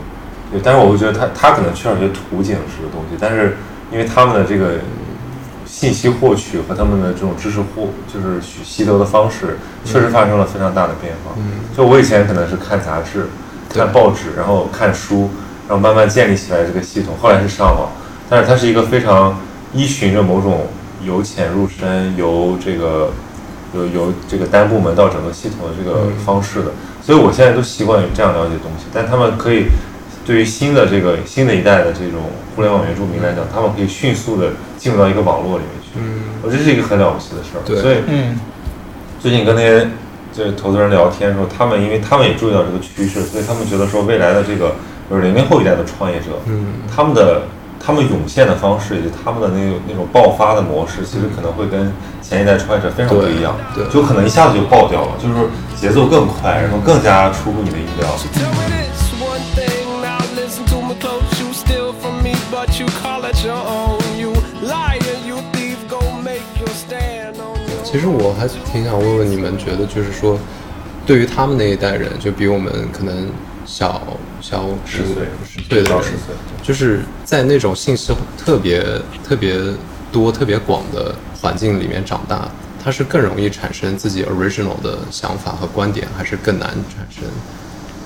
[0.51, 3.55] 对，但是我会觉得他他可能缺少一些图景式的东西，但是
[3.89, 4.79] 因为他们的这个
[5.65, 11.31] 信息获取和他们的这种知识获就是习习得的方式，确实发生了非常大的变化。
[11.75, 13.27] 就我以前可能是看杂志、
[13.73, 15.29] 看报纸，然后看书，
[15.69, 17.89] 然后慢慢建立起来这个系统，后来是上网，
[18.31, 19.37] 但是它是一个非常
[19.73, 20.67] 依循着某种
[21.03, 23.11] 由浅入深，由这个
[23.75, 26.71] 由由这个单部门到整个系统的这个方式的，
[27.03, 29.65] 所以我现在都习惯于这样了解东西，但他们可以
[30.25, 32.21] 对于新的这个新的一代的这种
[32.55, 37.81] 互联网原住民来讲，他们可以迅速的进入到一个网络里面去，嗯，我觉得这是一个很了不起的事儿，对。
[37.81, 38.39] 所以嗯。
[39.21, 39.87] 最近跟那些
[40.33, 44.73] 这投资人聊天的时候，他们因为他们也注意到这个趋势，所以他们觉得说未来的这个
[45.07, 47.43] 就是零零后一代的创业者，嗯，他们的
[47.83, 55.33] 他们涌现的方式以及他们的那种那种爆发的模式，其实可能会跟前一代创业者非常不一样，对对就可能一下子就爆掉了，就是
[55.75, 58.07] 节奏更快，然后更加出乎你的意料。
[58.33, 61.41] Tell me this one thing now, listen to me close.
[61.41, 63.99] You steal from me, but you call it your own.
[64.17, 70.37] You liar, you thief, go make your stand on your 其实我还挺想问问你们，觉得就是说，
[71.05, 73.29] 对于他们那一代人，就比我们可能
[73.65, 74.01] 小
[74.39, 78.85] 小十岁十岁的人到十岁，就是在那种信息特别
[79.23, 79.59] 特别
[80.11, 82.47] 多、特别广的环境里面长大，
[82.83, 87.23] 他是更容易产生自己 original 的想法和观点，还是更难产生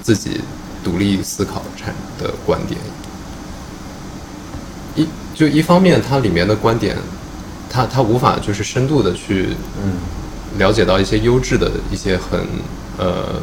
[0.02, 0.42] 自己
[0.84, 2.80] 独立思考产的观点？
[4.96, 6.96] 一就一方面，它里面的观点，
[7.70, 9.50] 它它无法就是深度的去
[9.84, 9.94] 嗯
[10.58, 12.40] 了解到一些优质的一些很
[12.98, 13.42] 呃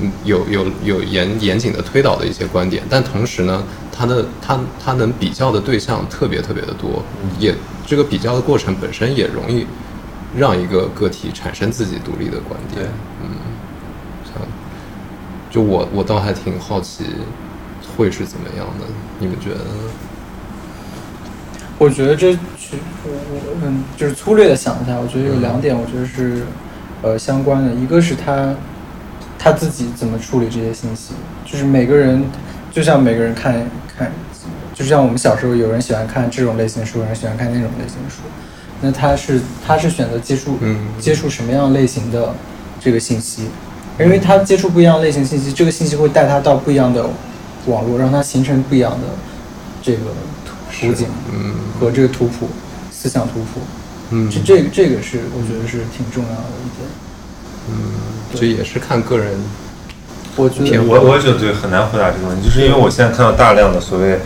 [0.00, 7.02] 嗯有有有严严谨的推导的一些观点，但同时呢，它的它它能比较的对象特别特别的多，
[7.38, 7.54] 也
[7.86, 9.66] 这个比较的过程本身也容易
[10.36, 12.86] 让一个个体产生自己独立的观点。
[13.22, 13.36] 嗯，
[14.24, 14.42] 像
[15.50, 17.04] 就我我倒还挺好奇
[17.96, 18.86] 会是怎么样的，
[19.18, 19.70] 你们觉得呢？
[21.78, 26.44] 我觉得这去我我嗯，就是粗略的想一下，我觉得有两点，我觉得是
[27.02, 28.54] 呃相关的，一个是他
[29.38, 32.24] 他自己怎么处理这些信息，就是每个人
[32.70, 33.54] 就像每个人看
[33.98, 34.10] 看，
[34.72, 38.22] 就就像我们小时候有人喜欢看这种类型书，有人喜欢看那种类型书，
[38.80, 40.78] 那他是他是选择接触嗯。
[40.98, 42.34] 接触什么样类型的
[42.80, 43.48] 这个信息，
[44.00, 47.04] 因为他接触不一样类型信息，这个信息会带他到不一样的
[47.66, 49.06] 网络，让他形成不一样的
[49.82, 50.06] 这个
[50.44, 51.54] 图图景嗯。
[51.78, 52.48] 和这个图谱
[52.90, 53.60] 思想图谱。
[54.12, 56.88] 嗯，这这个这个是我觉得是挺重要的一点。
[57.68, 57.74] 嗯
[58.34, 59.34] 这也是看个人。
[60.36, 64.16] 我觉得我我也觉得对很难回答这个问题，就是因为我现在看到大量的所谓，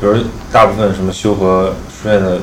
[0.00, 0.14] 比如
[0.50, 2.38] 大部分什么修和书院的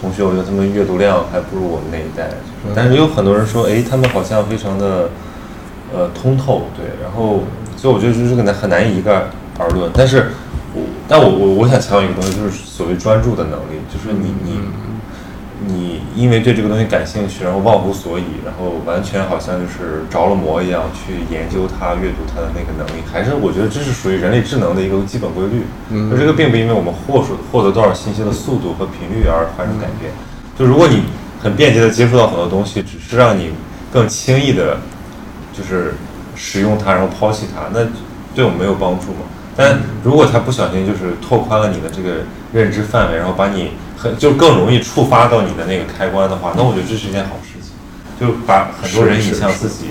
[0.00, 5.10] 同学，我觉得他们阅读量还不如我们那一代，就是但是有很多人说，哎，他们好像非常的
[5.92, 7.42] 呃通透，对，然后
[7.76, 9.24] 所以我觉得就是这个难很难一概
[9.58, 10.30] 而论，但是
[10.74, 14.60] 我但我我我想强调一个东西，就是所谓专注的能力，就是你你。
[15.66, 25.64] 你因为对这个东西感兴趣，然后忘乎所以，然后完全好像就是着了魔一样去研究它、阅读它的那个能力，还是我觉得这是属于人类智能的一个基本规律。
[25.90, 30.12] 嗯就这个并不因为我们获取获得多少信息的速度和频率而发生改变。
[30.56, 31.02] 就如果你
[31.42, 33.50] 很便捷的接触到很多东西，只是让你
[33.92, 34.78] 更轻易的，
[35.52, 35.94] 就是
[36.36, 37.86] 使用它，然后抛弃它，那
[38.34, 39.26] 对我们没有帮助嘛。
[39.56, 47.72] 但如果它不小心就是拓宽了你的这个认知范围，然后把你很就更容易触发到你的那个开关的话，那我觉得这是一件好事情，
[48.20, 49.86] 就把很多人引向自己。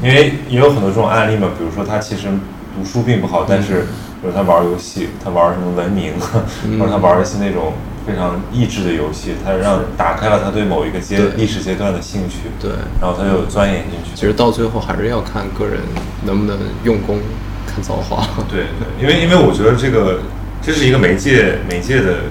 [0.00, 2.28] 因为也有很多这种案例嘛，比如说他其实
[2.76, 3.80] 读书并不好，但是
[4.22, 6.14] 比如他玩游戏，他玩什么文明，
[6.78, 7.72] 或者他玩一些那种
[8.06, 14.14] 非常益智的游戏，他让打开了他对某一个阶历史阶段的兴趣，对，然后他就钻研进去。
[14.14, 15.80] 其实到最后还是要看个人
[16.24, 17.18] 能不能用功，
[17.66, 18.24] 看造化。
[18.48, 20.20] 对对，因为因为我觉得这个
[20.62, 22.22] 这是一个媒介媒介的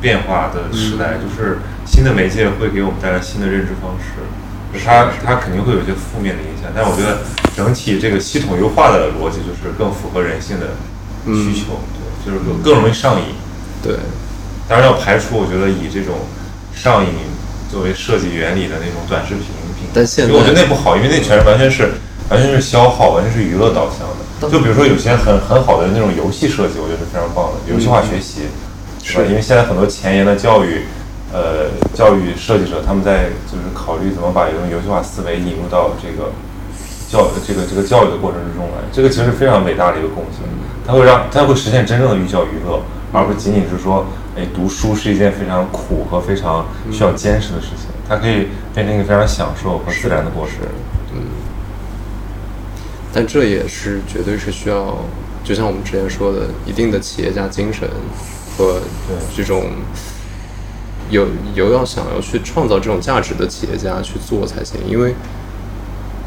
[0.00, 4.24] 变化的时代，就是新的媒介会给我们带来新的认知方式，
[4.84, 7.18] 它它肯定会有一些负面的影响，但是我觉得
[7.54, 10.68] 整体这个系统优化的逻辑就是更符合人性的
[11.26, 13.34] 需求，对，就是更更容易上瘾。
[13.82, 13.96] 对，
[14.68, 16.16] 当然要排除我觉得以这种
[16.74, 17.10] 上瘾
[17.70, 19.44] 作为设计原理的那种短视频
[19.76, 21.92] 平台，但现在因为我觉得那不好，因为那全是完全是
[22.30, 24.48] 完全是消耗，完全是娱乐导向的。
[24.48, 28.48] 就比如说有些很很好的那种游戏设计，我觉得是非常棒的，游戏化学习，
[29.10, 29.24] 是吧？
[29.28, 30.82] 因为现在很多前沿的教育，
[31.32, 36.30] 呃，教育设计者他们在就是考虑怎么把这种游戏化思维引入到这个
[37.08, 40.46] 教这个这个教育的过程之中来，这个其实是非常伟大的一个贡献，
[40.86, 42.80] 它会让它会实现真正的寓教于乐，
[43.12, 44.06] 而不仅仅是说，
[44.36, 50.54] 哎，读书是一件非常苦和非常需要坚持的事情，它可以变成一个非常享受和自然的过程。
[53.12, 54.96] 但这也是绝对是需要，
[55.42, 57.88] 就像我们之前说的，一定的企业家精神
[58.60, 58.78] 和
[59.34, 59.70] 这种
[61.08, 64.78] 有有要想要去创造这种价值的企业家去做才行。
[64.86, 65.14] 因为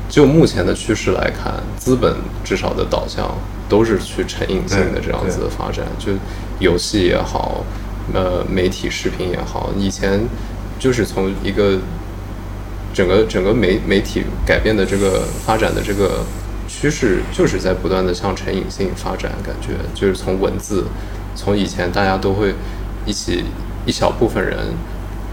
[0.09, 3.37] 就目前的趋势来看，资本至少的导向
[3.69, 6.11] 都是去成瘾性的这样子的发展，就
[6.59, 7.63] 游戏也好，
[8.13, 10.19] 呃，媒体视频也好，以前
[10.79, 11.79] 就是从一个
[12.93, 16.23] 整个整个媒媒体改变的这个发展的这个
[16.67, 20.85] 趋势，就是在不断的向成瘾性发展，感觉就是从文字，
[21.35, 22.53] 从以前大家都会
[23.05, 23.43] 一起
[23.85, 24.57] 一小部分人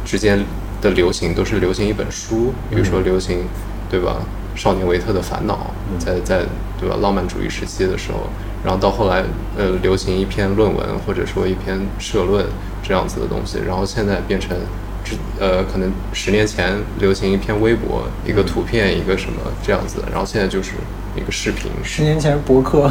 [0.05, 0.45] 之间
[0.81, 3.45] 的流行都是流行一本书，比如说流行，
[3.91, 4.17] 对吧？
[4.57, 6.45] 少年维特的烦恼，在在
[6.79, 6.97] 对吧？
[7.01, 8.29] 浪漫主义时期的时候，
[8.65, 9.23] 然后到后来，
[9.57, 12.45] 呃，流行一篇论文或者说一篇社论
[12.83, 14.57] 这样子的东西，然后现在变成，
[15.05, 20.73] 之呃，可能十年前流行一篇微博，一个图片，一个什么这样子，然后现在就是
[21.17, 21.71] 一个视频。
[21.85, 22.91] 十年前博客，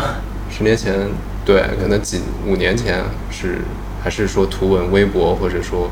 [0.50, 1.08] 十年前，
[1.50, 3.62] 对，可能几五年前是
[4.04, 5.90] 还是说图文微博或者说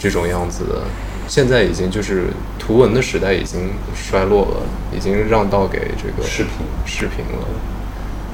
[0.00, 0.82] 这种样子的，
[1.28, 2.24] 现在已经就是
[2.58, 7.46] 图文的时代已经衰落了，已经让道给这个视频视频了。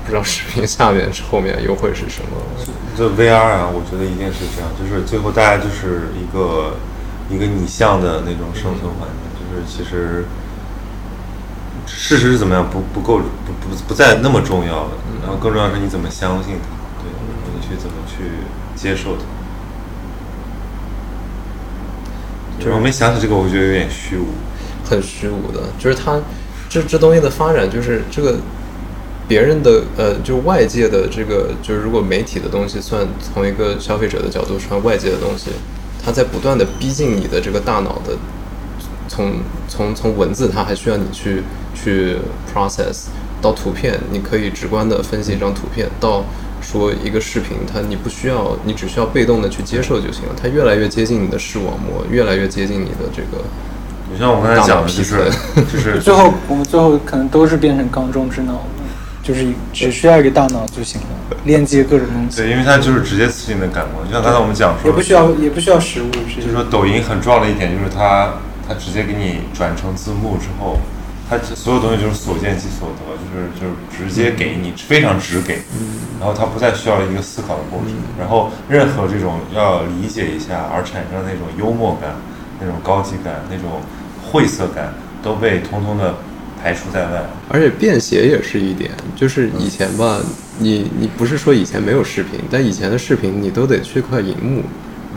[0.02, 2.40] 不知道视频下面后面又会是什么？
[2.96, 6.78] 这 VR 啊，我觉得一定是这样，就是最后大家就是一个
[7.28, 10.24] 一个拟像的那种生存环境，就是其实
[11.86, 14.90] 事实是怎么样不不够不不不再那么重要了，
[15.22, 16.68] 然后更重要的是你怎么相信它，
[17.02, 17.10] 对，
[17.54, 18.24] 你去怎么去
[18.74, 19.24] 接受它。
[22.58, 24.26] 就是我没想起这个，我觉得有点虚无。
[24.84, 26.20] 很虚无的，就是它
[26.68, 28.36] 这这东西的发展，就是这个
[29.26, 35.50] 别人的呃，就外界的这个，就是如果媒体的东西算从一个消费者的角度算外界的东西，
[36.04, 38.18] 它在不断的逼近你的这个大脑的，
[39.12, 39.32] 从
[39.68, 41.42] 从从文字，它还需要你去
[41.74, 42.16] 去
[42.50, 43.08] process
[43.42, 46.24] 到图片，你可以直观的分析一张图片，到
[46.62, 53.44] 说一个视频，它你不需要，你只需要被动的去接受就行了，它越来越接近你的视网膜，越来越接近你的这个。
[54.10, 55.30] 你像我刚才讲的，就是
[55.70, 58.62] 就是最后我们最后可能都是变成缸中之脑。
[59.22, 68.32] 就是只需要一个大脑就行了，链接各种东西，对，因为它就是直接刺激你的感官，就像刚才我们讲说，也不需要也不需要实物，直接就是说抖音很重要的一点就是它
[68.66, 70.78] 它直接给你转成字幕之后，
[71.28, 75.58] 它所有东西就是所见即所得，就是就是直接给你非常直给，
[76.20, 82.16] 然后它不再需要一个思考的过程，然后任何这种要理解一下而产生的那种幽默感、
[82.60, 83.80] 那种高级感、那种
[84.22, 86.14] 晦涩感都被通通的
[86.62, 87.24] 排除在外。
[87.48, 90.20] 而且便携也是一点，就是以前吧，
[90.58, 94.62] 你你不是说以前没有视频，但以前的视频你都得去块荧幕，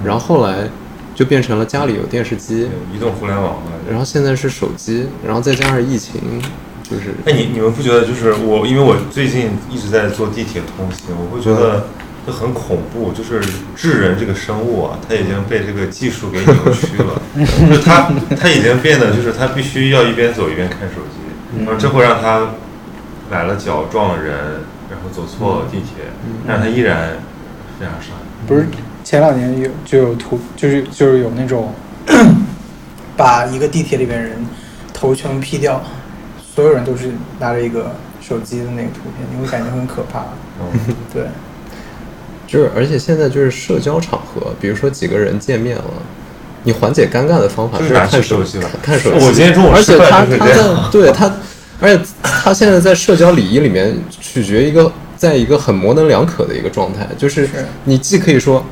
[0.03, 0.67] 然后后来
[1.15, 6.21] 就变成了家里有电视机，移动互联网的，然后现在是手机，然后再加上疫情，
[6.83, 11.87] 就是哎，你你们不觉得就是我，因为我最近一直在坐地铁通勤，我会觉得
[12.27, 13.41] 就很恐怖，就是
[13.75, 17.21] 智人这个生物啊，它已经被这个技术给扭曲了，
[17.69, 22.49] 就是它它已经变得就是它必须要一边走一边看手机，然后这会让他
[23.31, 24.35] 崴了脚撞了人，
[24.89, 26.05] 然后走错了地铁，
[26.45, 27.17] 但是他依然
[27.79, 28.09] 非常傻。
[28.45, 28.67] 不是
[29.05, 31.71] 前两年有就有图，就是就是有那种
[33.15, 34.31] 把一个地铁里边人
[34.91, 35.79] 头全部 P 掉，
[36.55, 40.25] 所有人都是拿着一个手机的那个图片，你会感觉很可怕。
[40.59, 40.79] 嗯，
[41.13, 41.25] 对，
[42.47, 45.83] 就是，而且现在就是社交场合，比如说几个人见面了，
[46.63, 49.23] 你缓解尴尬的方法就是看手手机了看手机。
[49.23, 51.31] 我今天中午而且他他在对他，
[51.79, 58.65] 而且他现在在社交礼仪里面取决一个，在一个很模棱两可的一个状态，就是是你既可以说。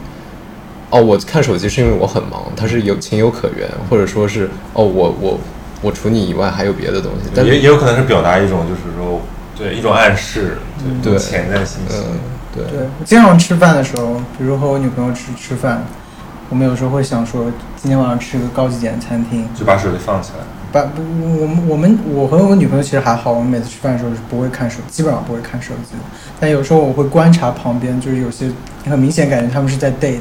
[0.94, 5.40] 哦，我看手机是因为我很忙，它是有情有可原，或者说是哦，我我
[5.82, 9.20] 我除你以外还有别的东西，但也也有可能是表达一种就是说
[9.58, 10.60] 对一种暗示，
[11.02, 11.98] 对对潜在信息。
[12.54, 12.64] 对，
[13.00, 15.84] 我经常吃饭的时候，比如和我女朋友吃吃饭，
[16.50, 20.46] 我们有时候会想说，今天晚上吃个高级点的餐厅，就把手机放起来。
[20.72, 21.02] 把不，
[21.42, 26.04] 我们我们我和我女朋友其实还好，我们每次吃饭的时候是不会看手，基本上不会看手机的。
[26.40, 28.52] 但有时候我会观察旁边，就是有些
[28.86, 30.20] 很明显感觉他们是在 date，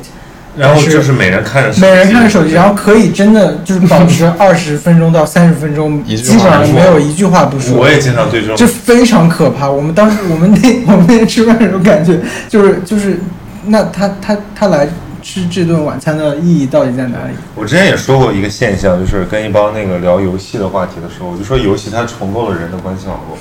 [0.56, 7.76] 然后就是每人看着手机每人看着手机，然后可以真的就是保持 二十分钟到三十分钟，基本上没有一句话不说。
[7.78, 9.68] 我也经常对这种这非常可怕。
[9.68, 10.58] 我们当时我们那
[10.92, 13.18] 我们那天吃饭的时候，感觉就是就是，
[13.66, 14.86] 那他他他来
[15.22, 17.34] 吃这顿晚餐的意义到底在哪里？
[17.54, 23.38] 我之前也说过一个现象，就是跟一帮那个聊游戏的话题的时候，我就说游戏它重构了人的关系网络。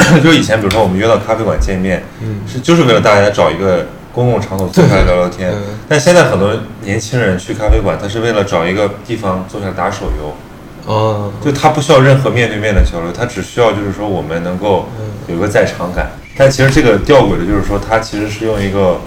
[0.22, 5.78] 就以前比如说我们约到咖啡馆见面，嗯是就是为了大家找一个公共场所坐下来聊聊天嗯。
[5.88, 14.88] 但现在很多年轻人去咖啡馆，他是为了找一个地方坐下来打手游，啊，就他不需要任何面对面的交流，他只需要就是说我们能够
[15.28, 16.10] 有个在场感。
[16.36, 18.98] 但其实这个吊诡的就是说，他其实是用一个，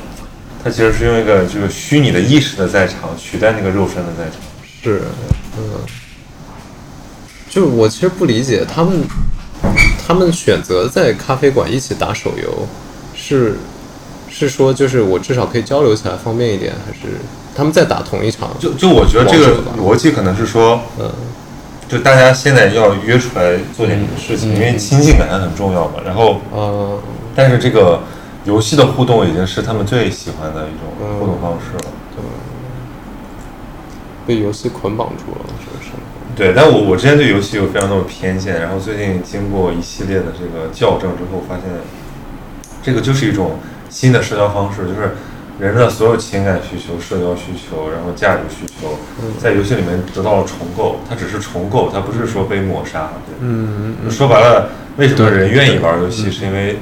[0.63, 4.39] 他其实是用一个这个虚拟的意识的在场取代那个肉身的在场。
[4.83, 5.01] 是，
[5.57, 5.63] 嗯，
[7.49, 9.01] 就我其实不理解他们，
[10.05, 12.67] 他们选择在咖啡馆一起打手游，
[13.15, 13.57] 是
[14.33, 17.15] 是说就是我至少可以交流起来方便一点，还是
[17.55, 18.49] 他们在打同一场？
[18.59, 21.09] 就就我觉得这个逻辑可能是说，嗯
[21.87, 25.95] 就大家现在要约出来做点事情，嗯因为亲近感很重要嘛。
[26.03, 26.99] 然后，嗯
[27.35, 27.99] 但是这个
[28.45, 31.91] 游戏的互动已经是他们最喜欢的一种嗯互动方式了。
[32.15, 32.23] 对
[34.25, 35.91] 被游戏捆绑住了，是不是？
[36.35, 41.65] 对，但我我之前对游戏有非常多的偏见，然后最近经过一系列的这个校正之后，发现
[42.81, 43.59] 这个就是一种
[43.93, 45.11] 新的社交方式，就是
[45.59, 48.97] 人的所有情感需求、社交需求，然后价值需求，
[49.39, 50.97] 在游戏里面得到了重构。
[51.07, 53.11] 它只是重构，它不是说被抹杀。
[53.27, 56.79] 对，嗯嗯说白了，为什么人愿意玩游戏，是因为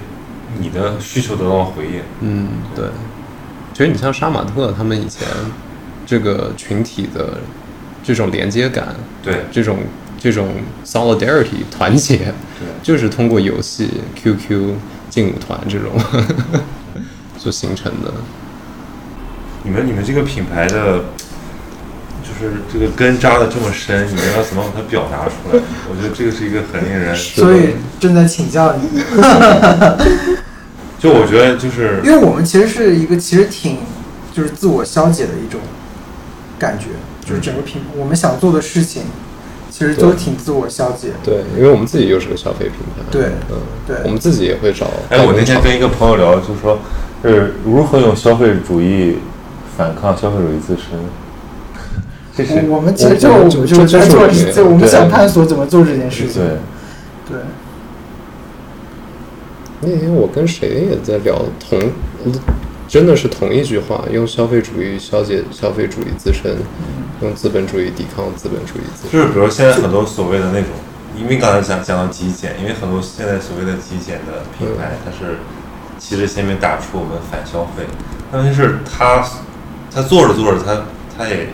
[0.58, 2.02] 你的需求得到了回应。
[2.22, 2.86] 嗯，对。
[3.74, 5.28] 其实你像杀马特他们以前
[6.06, 7.40] 这个群体的
[8.04, 9.80] 这种连接感，对这种
[10.18, 10.48] 这种
[10.86, 12.18] solidarity 团结，
[12.58, 14.76] 对，就是通过游戏、QQ、
[15.10, 15.92] 劲舞团这种
[17.42, 18.14] 所形成的。
[19.64, 21.00] 你们你们这个品牌的，
[22.22, 25.62] 就是这个根扎的这么深，你们要怎么把它表达出来？
[25.90, 29.02] 我觉得这个是一个很令人，所以正在请教你，
[31.00, 33.78] 就我觉得就是 因为我们其实是一个其实挺
[34.32, 35.60] 就是自我消解的一种
[36.60, 36.86] 感觉，
[37.28, 39.04] 就是整个品我们想做的事情，
[39.70, 41.10] 其实都挺自我消解。
[41.24, 44.90] 对，因为我们自己又是个消费品牌，对嗯，对我们自己也会找。
[45.10, 46.80] 哎，我那天跟一个朋友聊，就说
[47.24, 49.18] 是如何用消费主义
[49.78, 50.86] 反抗消费主义自身。
[52.34, 56.42] 这是我我们其实就我我们就们就在做这就，我们对想探索怎么做这件事情。
[56.42, 57.40] 对，对，
[59.82, 61.78] 那天我跟谁也在聊同，
[62.88, 66.56] 真的是同一句话，用消费主义消解消费主义自身，
[67.22, 69.12] 用资本主义抵抗资本主义自身。
[69.12, 70.70] 就是比如现在很多所谓的那种
[71.20, 75.36] 因为刚才讲讲到极简，因为很多现在所谓的极简的品牌，它是
[76.02, 77.86] 旗帜鲜明打出我们反消费，
[78.32, 79.24] 但问题是他，
[79.94, 80.82] 他做着做着，他
[81.16, 81.50] 他也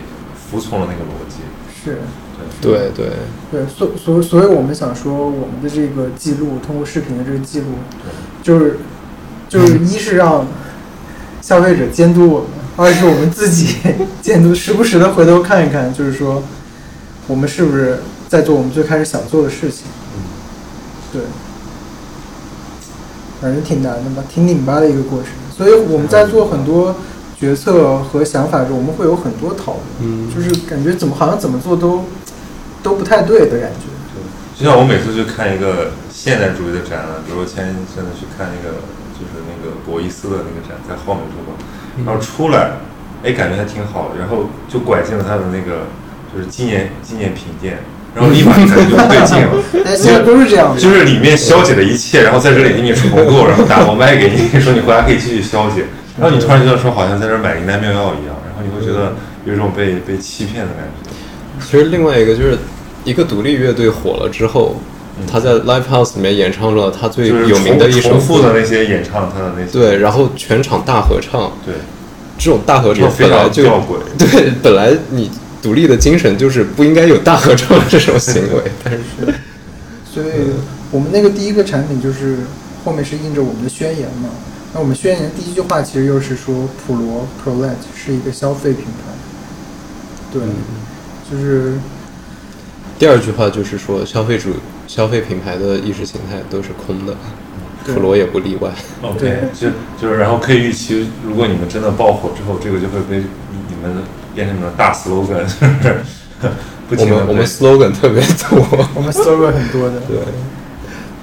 [0.50, 1.40] 服从了那个逻辑。
[1.84, 1.98] 是。
[2.60, 3.10] 对对，
[3.50, 7.66] 对，所所所以，我们想说，我们的这个记录，通过视频的这个记录，
[8.42, 8.78] 就是
[9.48, 10.46] 就是一是让
[11.42, 13.76] 消费者监督我们，二是我们自己
[14.22, 16.42] 监督，时不时的回头看一看，就是说
[17.26, 19.86] 我们是不是在做我们最开始想做的事情。
[21.12, 21.22] 对，
[23.40, 25.30] 反正挺难的吧，挺拧巴的一个过程。
[25.56, 26.94] 所以我们在做很多
[27.38, 32.04] 决策和想法的时候，我们会有很多讨论，嗯就是感觉怎么好像怎么做都
[32.82, 33.86] 都不太对的感觉。
[34.58, 38.82] 就像我每次去看一个现代主义的展览，比如我前阵子去看那个
[39.14, 41.54] 就是那个博伊斯的那个展，在浩美术馆，
[42.04, 42.72] 然后出来，
[43.22, 45.86] 哎，感觉还挺好，然后就拐进了他的那个
[46.34, 47.78] 就是纪念纪念品店，
[48.14, 49.82] 然后立马就感觉就不对劲了。
[49.84, 55.84] 但现在都是这样的，就是里面消解的一切，然后在这里给你重构，然后打包卖给你，说你回来可以继续消解，
[56.18, 61.10] 然后你突然觉得说好像在这儿买灵丹妙药一样，然后你会觉得有一种被被欺骗的感觉。
[61.64, 62.58] 其实另外一个就是
[63.04, 64.80] 一个独立乐队火了之后，
[65.30, 71.74] 他在 live house 里面演唱了他最有名的一首重重复的那些演唱他的那些，对，然后全场大合唱，对，
[72.38, 73.64] 这种大合唱本来就。
[74.16, 75.30] 对，本来你
[75.62, 79.00] 独立的精神就是不应该有大合唱这种行为， 但是
[80.12, 80.26] 所以
[80.90, 82.38] 我们那个第一个产品就是
[82.84, 84.28] 后面是印着我们的宣言嘛。
[84.74, 89.12] 那我们宣言第一句话其实又是说普罗 Prolet 是一个消费品牌，
[90.30, 90.42] 对，
[91.30, 91.72] 就是
[92.98, 94.50] 第二句话就是说消费主
[94.86, 97.16] 消费品牌的意识形态都是空的，
[97.86, 98.70] 普罗也不例外。
[99.00, 99.68] OK，就
[100.00, 103.24] 就是然后可以预期，如果你们真的爆火之后，这个就会被你
[103.70, 104.02] 你们
[104.38, 105.44] 变成你们的大 slogan，
[106.88, 108.64] 我停的们我们 slogan 特别多，
[108.94, 110.16] 我们 slogan 很多的，对，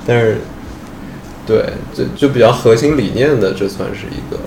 [0.05, 0.41] 但是
[1.47, 4.37] 对，就就比较核心理念的，这算是一个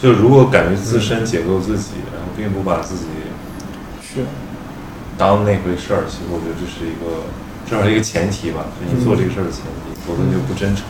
[0.00, 3.06] 就如果敢于自身解构自己，然后并不把自己
[4.00, 4.20] 是。
[5.18, 7.26] 当那回事儿，其实我觉得这是一个
[7.68, 10.84] 至少是一个前提吧，就你做这个事儿的前提，否则你就不真诚。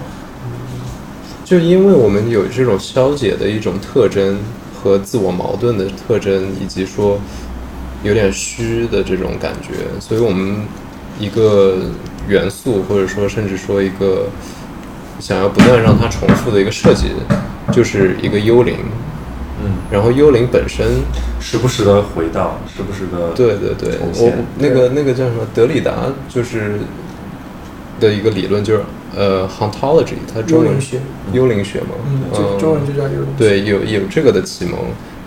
[1.43, 4.39] 就因为我们有这种消解的一种特征
[4.85, 7.19] 和自我矛盾的特征，以及说
[8.03, 10.59] 有点虚的这种感觉，所以我们
[11.19, 11.79] 一个
[12.29, 14.27] 元素，或者说甚至说一个
[15.19, 17.07] 想要不断让它重复的一个设计，
[17.73, 18.77] 就是一个幽灵。
[19.65, 20.85] 嗯，然后幽灵本身，
[21.41, 25.47] 时不时的回到，时不时的对对对，我那个那个叫什么？
[25.55, 26.81] 德里达，就是
[28.01, 28.83] 的一个理论，就是
[29.17, 31.01] 呃 hauntology，它中文幽灵学
[31.33, 33.27] 幽灵学嘛，嗯，就中文就叫幽灵。
[33.37, 34.79] 对，有有这个的启蒙。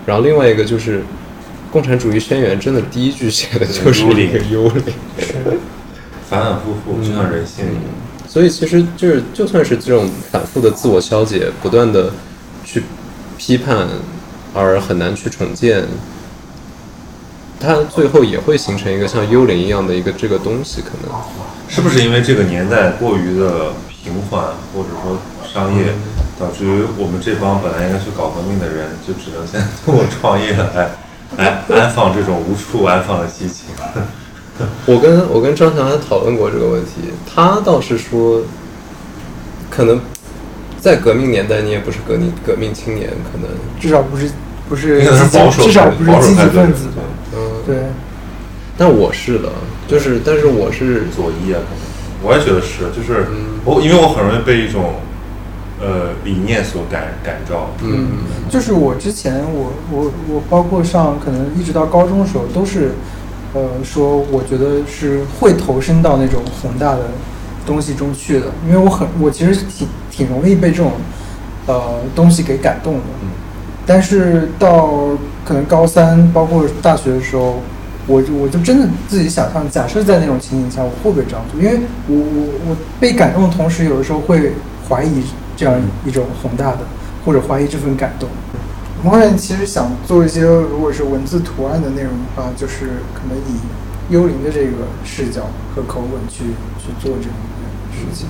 [0.06, 1.00] 然后另外一个就是
[1.72, 4.94] 《共产主义宣言》，真的第一句写的就是一个幽灵。
[6.30, 7.84] 反反复复，就像人性一样。
[8.28, 12.12] 所以其实就是，就算是这种反复的自我消解，不断的
[12.64, 12.84] 去
[13.38, 13.88] 批判，
[14.54, 15.84] 而很难去重建，
[17.60, 21.12] 它最后也会形成一个像幽灵一样的一个这个东西，可能。
[21.70, 24.42] 是不是因为这个年代过于的平缓，
[24.74, 25.18] 或者说
[25.52, 25.88] 商业，
[26.40, 30.92] 导致于我们这帮本来应该去搞革命的人，就只能现在通过创业来
[31.36, 33.66] 来安放这种无处安放的激情？
[34.86, 38.42] 我跟我跟张强还讨论过这个问题，他倒是说，
[39.70, 40.00] 可能
[40.80, 43.50] 在革命年代你也不是革命革命青年，可能
[43.80, 44.32] 至少不是
[44.70, 45.02] 不是
[45.34, 47.04] 保守至少不是积极保守派分子吧？
[47.38, 47.76] 嗯，对，
[48.78, 49.50] 但我是的，
[49.88, 51.78] 就是但是我是左翼啊，可能
[52.24, 54.96] 我也觉得是，就是嗯我因为我很容易被一种
[55.80, 57.70] 呃理念所感感召。
[57.84, 58.08] 嗯
[58.50, 62.94] 就是我之前我我我包括上可能一直到高中的时候都是，
[63.54, 67.02] 呃，说我觉得是会投身到那种宏大的
[67.66, 70.94] 东西中去的，因为我很我其实挺挺容易被这种
[71.68, 73.02] 呃东西给感动的。
[73.88, 77.62] 但是到可能高三，包括大学的时候，
[78.06, 81.60] 我就我就真的自己想象，假设在那种情景下，我会不会这样做？
[81.60, 84.52] 因为我我我被感动的同时，有的时候会
[84.90, 85.24] 怀疑
[85.56, 86.80] 这样一种宏大的，
[87.26, 88.28] 或者怀疑这份感动。
[89.04, 93.60] 我后面其实想做一些，如果是文字图案的内容的话，就是可能以
[94.10, 95.44] 幽灵的这个视角
[95.74, 96.44] 和口吻去
[96.78, 98.28] 去做这样的事情。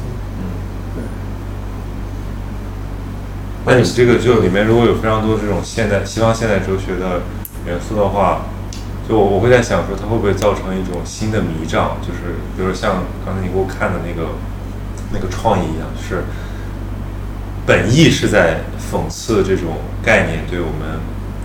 [3.67, 7.21] 那你这个就里面如果有非常多这种现代西方现代哲学的
[7.65, 8.43] 元素的话，
[9.09, 11.97] 就我我会在想说，它会不会造成一种新的迷障？
[12.01, 14.29] 就是比如像刚才你给我看的那个
[15.11, 16.23] 那个创意一样，就是
[17.65, 20.99] 本意是在讽刺这种概念对我们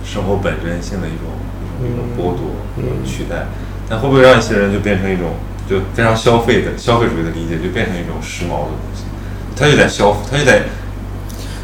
[0.05, 1.27] 生活本真性的一种
[1.83, 3.47] 一种一种剥夺、一种取代，
[3.89, 5.35] 但会不会让一些人就变成一种，
[5.69, 9.03] 就就非常消费的消费主义的理解，就变成一种时髦的东西，
[9.57, 10.63] 他就在消，他就在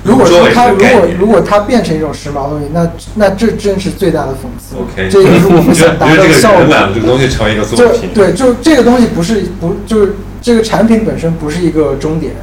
[0.03, 4.75] 如果说它如果如果它变成一种时髦东西，那那这真是最大的讽刺。
[4.75, 12.33] OK，这个是我们想达到的 效果这个东西成为一个作就品，对，就这个东西不是不就是这个产品本身不是一个终点，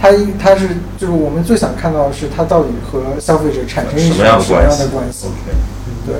[0.00, 5.26] 它一它是就是我们最想看到的是它到底和消费者产生一什么样的什么样关系的关系。
[5.26, 5.56] ？OK，
[6.06, 6.14] 对，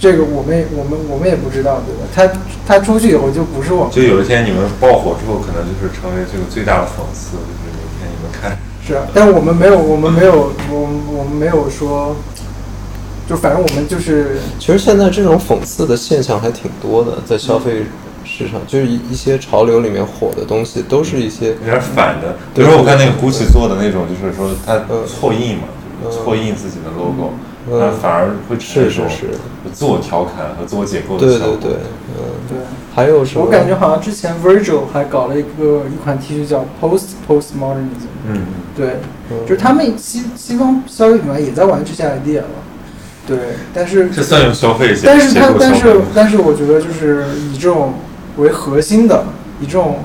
[0.00, 2.08] 这个我们也我们我们也不知道，对吧？
[2.14, 8.56] 它它出去以后就不是我们就有一天你们爆火之后，可能就是成为这个最大的讽刺，就是有一天你们看，
[8.86, 12.14] 是啊，但是我们没有我们没有我们我们没有说，
[13.26, 17.86] 就反正我们就是其实现在这种讽刺的现象还挺多的，在消费
[18.24, 22.36] 市场，就是一一些潮流里面火的东西，都是一些有点反的。
[22.54, 25.64] 比如说我看那个 GUCCI 做的那种，就是说它嗯错印嘛，
[26.04, 27.38] 就是错印自己的 logo，嗯
[27.70, 29.26] 它反而会是是是
[29.72, 31.56] 自我调侃和自我解构的对效果。
[31.60, 31.78] 对对，
[32.08, 32.58] 嗯，对。
[32.94, 33.44] 还有什么？
[33.44, 38.46] 我感觉好像之前 Virgil 还搞了一个一款 T 恤叫 Post Postmodernism，嗯，
[38.76, 38.98] 对，
[39.30, 42.46] 嗯就是他们西西方消费品牌也在玩这些 idea 了，
[43.26, 43.36] 对，
[43.72, 47.94] 但是这算用消费结但是结它但是但是我觉得就是以这种
[48.36, 49.24] 为核心的，
[49.60, 49.96] 以这种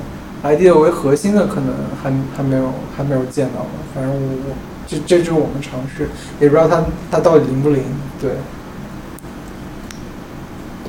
[0.43, 1.67] idea 为核心的，可能
[2.01, 3.69] 还还没有还没有见到吧。
[3.93, 4.55] 反正我我
[4.89, 6.09] 这这就是我们尝试，
[6.39, 7.83] 也不知道它它到底灵不灵。
[8.19, 8.31] 对，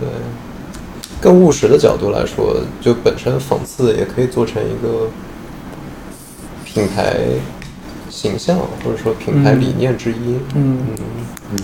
[0.00, 0.08] 对，
[1.20, 5.10] 更务实的角度来说，就本身讽刺也可以做成一个
[6.64, 7.18] 品牌
[8.08, 10.38] 形象，或者说品牌理念之一。
[10.54, 10.78] 嗯
[11.52, 11.58] 嗯，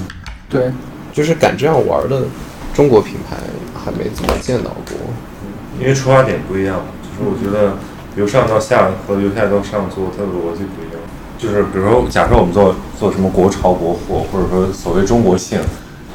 [0.50, 0.70] 对，
[1.14, 2.24] 就是敢这样玩的
[2.74, 3.38] 中国品牌
[3.74, 4.98] 还没怎么见到过。
[5.80, 7.78] 因为出发点不一样嘛，就是我觉得
[8.14, 10.95] 由上到下和由下到上做，它的逻辑不一样。
[11.38, 15.60] 就是比如说，假设我们做做什么国潮国货，或者说所谓中国性，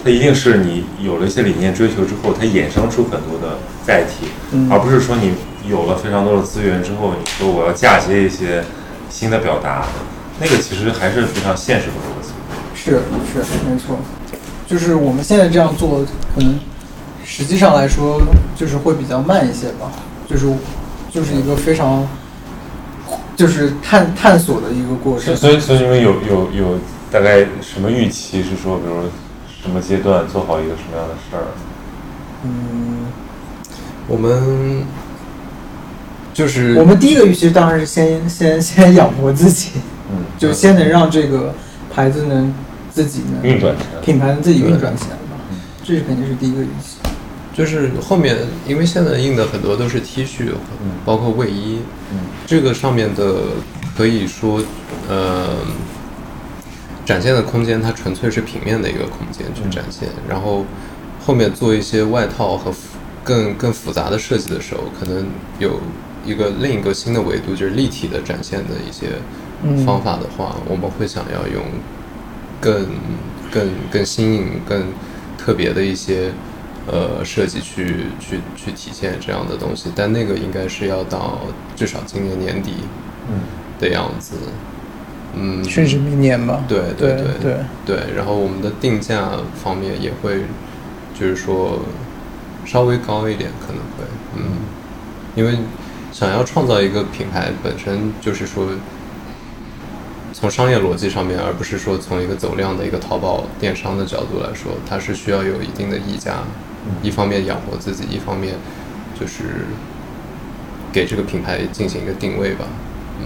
[0.04, 5.34] 它一定是你有了一些理念追求之后，它衍生出很多的载体，嗯而不是说你
[5.70, 8.64] 有了非常多的资源之后，你说我要嫁接一些
[9.10, 9.86] 新的表达，
[10.40, 12.32] 那个其实还是非常现实的逻辑。
[12.74, 13.98] 是是没错，
[14.68, 16.04] 就是我们现在这样做，
[16.34, 16.60] 可能
[17.24, 18.20] 实际上来说
[18.56, 19.92] 就是会比较慢一些吧，
[20.28, 20.48] 就是
[21.12, 22.08] 就是一个非常
[23.42, 25.36] 就是探探索的一个过程。
[25.36, 26.80] 所以所以你们有有有
[27.12, 28.44] 大概什么预期？
[28.44, 29.02] 是说，比如
[29.64, 31.48] 什么阶段做好一个什么样的事儿？
[32.44, 33.08] 嗯，
[34.08, 34.84] 我们
[36.36, 39.72] 就是我们第一个预期当然是先先先养活自己，
[40.12, 41.56] 嗯，就先能让这个
[41.92, 42.54] 牌子能
[42.92, 44.02] 自己能运转起来。
[44.02, 45.42] 品牌能自己运转起来吧，
[45.84, 47.01] 这是肯定是第一个预期。
[47.62, 48.36] 就是后面，
[48.68, 50.50] 因为现在印的很多都是 T 恤，
[50.82, 50.90] 嗯。
[51.06, 51.78] 包括卫衣，
[52.12, 52.18] 嗯。
[52.48, 53.36] 这个上面的
[53.96, 54.60] 可以说，
[55.08, 55.58] 呃，
[57.06, 60.66] 展现的空间它纯粹是平面的一个空间去展现，然后
[61.24, 62.74] 后面做一些外套和
[63.24, 65.28] 更更复杂的设计的时候，可能
[65.60, 65.80] 有
[66.26, 69.10] 一个另一个新的维度，就是立体的展现的一些
[69.62, 69.86] 嗯。
[69.86, 71.64] 方法的话，我们会想要用
[72.60, 72.88] 更
[73.52, 74.86] 更更新颖、更
[75.38, 76.32] 特别的一些
[76.88, 81.40] 呃设计去去去体现这样的东西，但那个应该是要到
[81.76, 82.76] 至少今年年底
[83.30, 83.40] 嗯
[83.80, 84.36] 的样子。
[85.34, 86.64] 嗯，甚至明年吧。
[86.68, 87.56] 对对对对
[87.86, 89.30] 对，然后我们的定价
[89.64, 90.42] 方面也会，
[91.18, 91.80] 就是说
[92.66, 94.04] 稍微高一点，可能会，
[94.36, 94.44] 嗯，
[95.36, 95.58] 因为
[96.12, 98.68] 想要创造一个品牌，本身就是说
[100.34, 106.40] 从商业逻辑上面，而不是说从一个走量的一个淘宝电商的角度来说，它是需要有一定的溢价，
[107.02, 108.54] 一方面养活自己，一方面
[109.20, 109.68] 就是
[110.92, 112.66] 给这个品牌进行一个定位吧，
[113.20, 113.26] 嗯，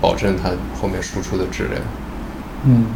[0.00, 1.80] 保证它后面输出的质量。
[2.66, 2.86] 嗯，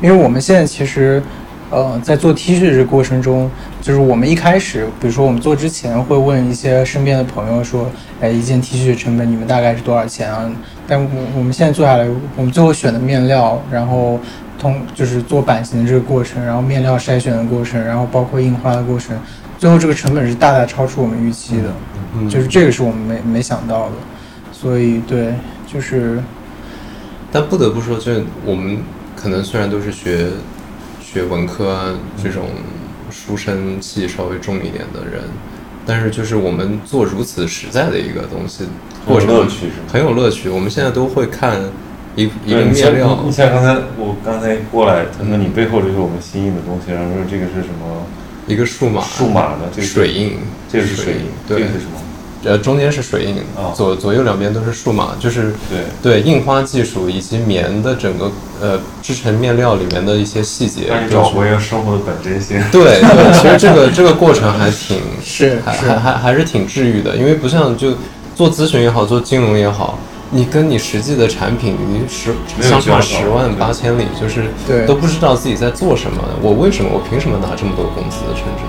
[0.00, 1.22] 因为我们现在其实，
[1.70, 3.50] 呃，在做 T 恤这过程中，
[3.80, 7.90] 就是我们一开始，比如说我们做之前会问一些身边的朋友说，
[8.20, 10.50] 哎，一件 T 恤成本你们大概是多少钱啊？
[10.86, 14.18] 但我我们现在做下来，我们最后选的面料，然后
[14.60, 19.18] 通就是做版型的这个过程，然后面料筛选的过程，然后包括印花的过程，
[19.58, 21.72] 最后这个成本是大大超出我们预期的，
[22.14, 23.92] 嗯就是这个是我们没没想到的，
[24.52, 25.34] 所以对，
[25.66, 26.22] 就是
[27.32, 28.78] 但不得不说，就是我们
[29.16, 30.28] 可能虽然都是学
[31.00, 32.44] 学文科啊这种
[33.10, 35.22] 书生气稍微重一点的人，
[35.86, 38.64] 但是就是我们做如此实在的一个东西，
[39.06, 40.48] 很有过程乐趣很有乐趣。
[40.48, 41.60] 我们现在都会看
[42.16, 48.06] 一一个面料你，像刚才我刚才过来，他说你背后就是我们新印的东西，然后说这个是什么
[48.46, 50.38] 一个数码数码的，这个水印，
[50.70, 52.00] 这个是水印，这个是什么？
[52.42, 58.32] 呃中间是水印，哦左左右两边都是数码，就是对对印花技术以及棉的整个
[58.62, 62.58] 呃织成面料里面的一些细节，让你找回了生活的本真性。
[62.72, 67.92] 对对， 其实这个这个过程还挺是是还还还还是挺治愈的，因为不像就
[68.34, 69.98] 做咨询也好，做金融也好，
[70.32, 74.86] 你跟你实际的产品离十相差十万八千里，就是对。
[74.86, 78.62] 都不知道自己在做什么，我为什么我凭什么拿这么多工资，甚至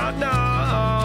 [0.00, 0.26] da know.
[0.26, 0.99] Uh.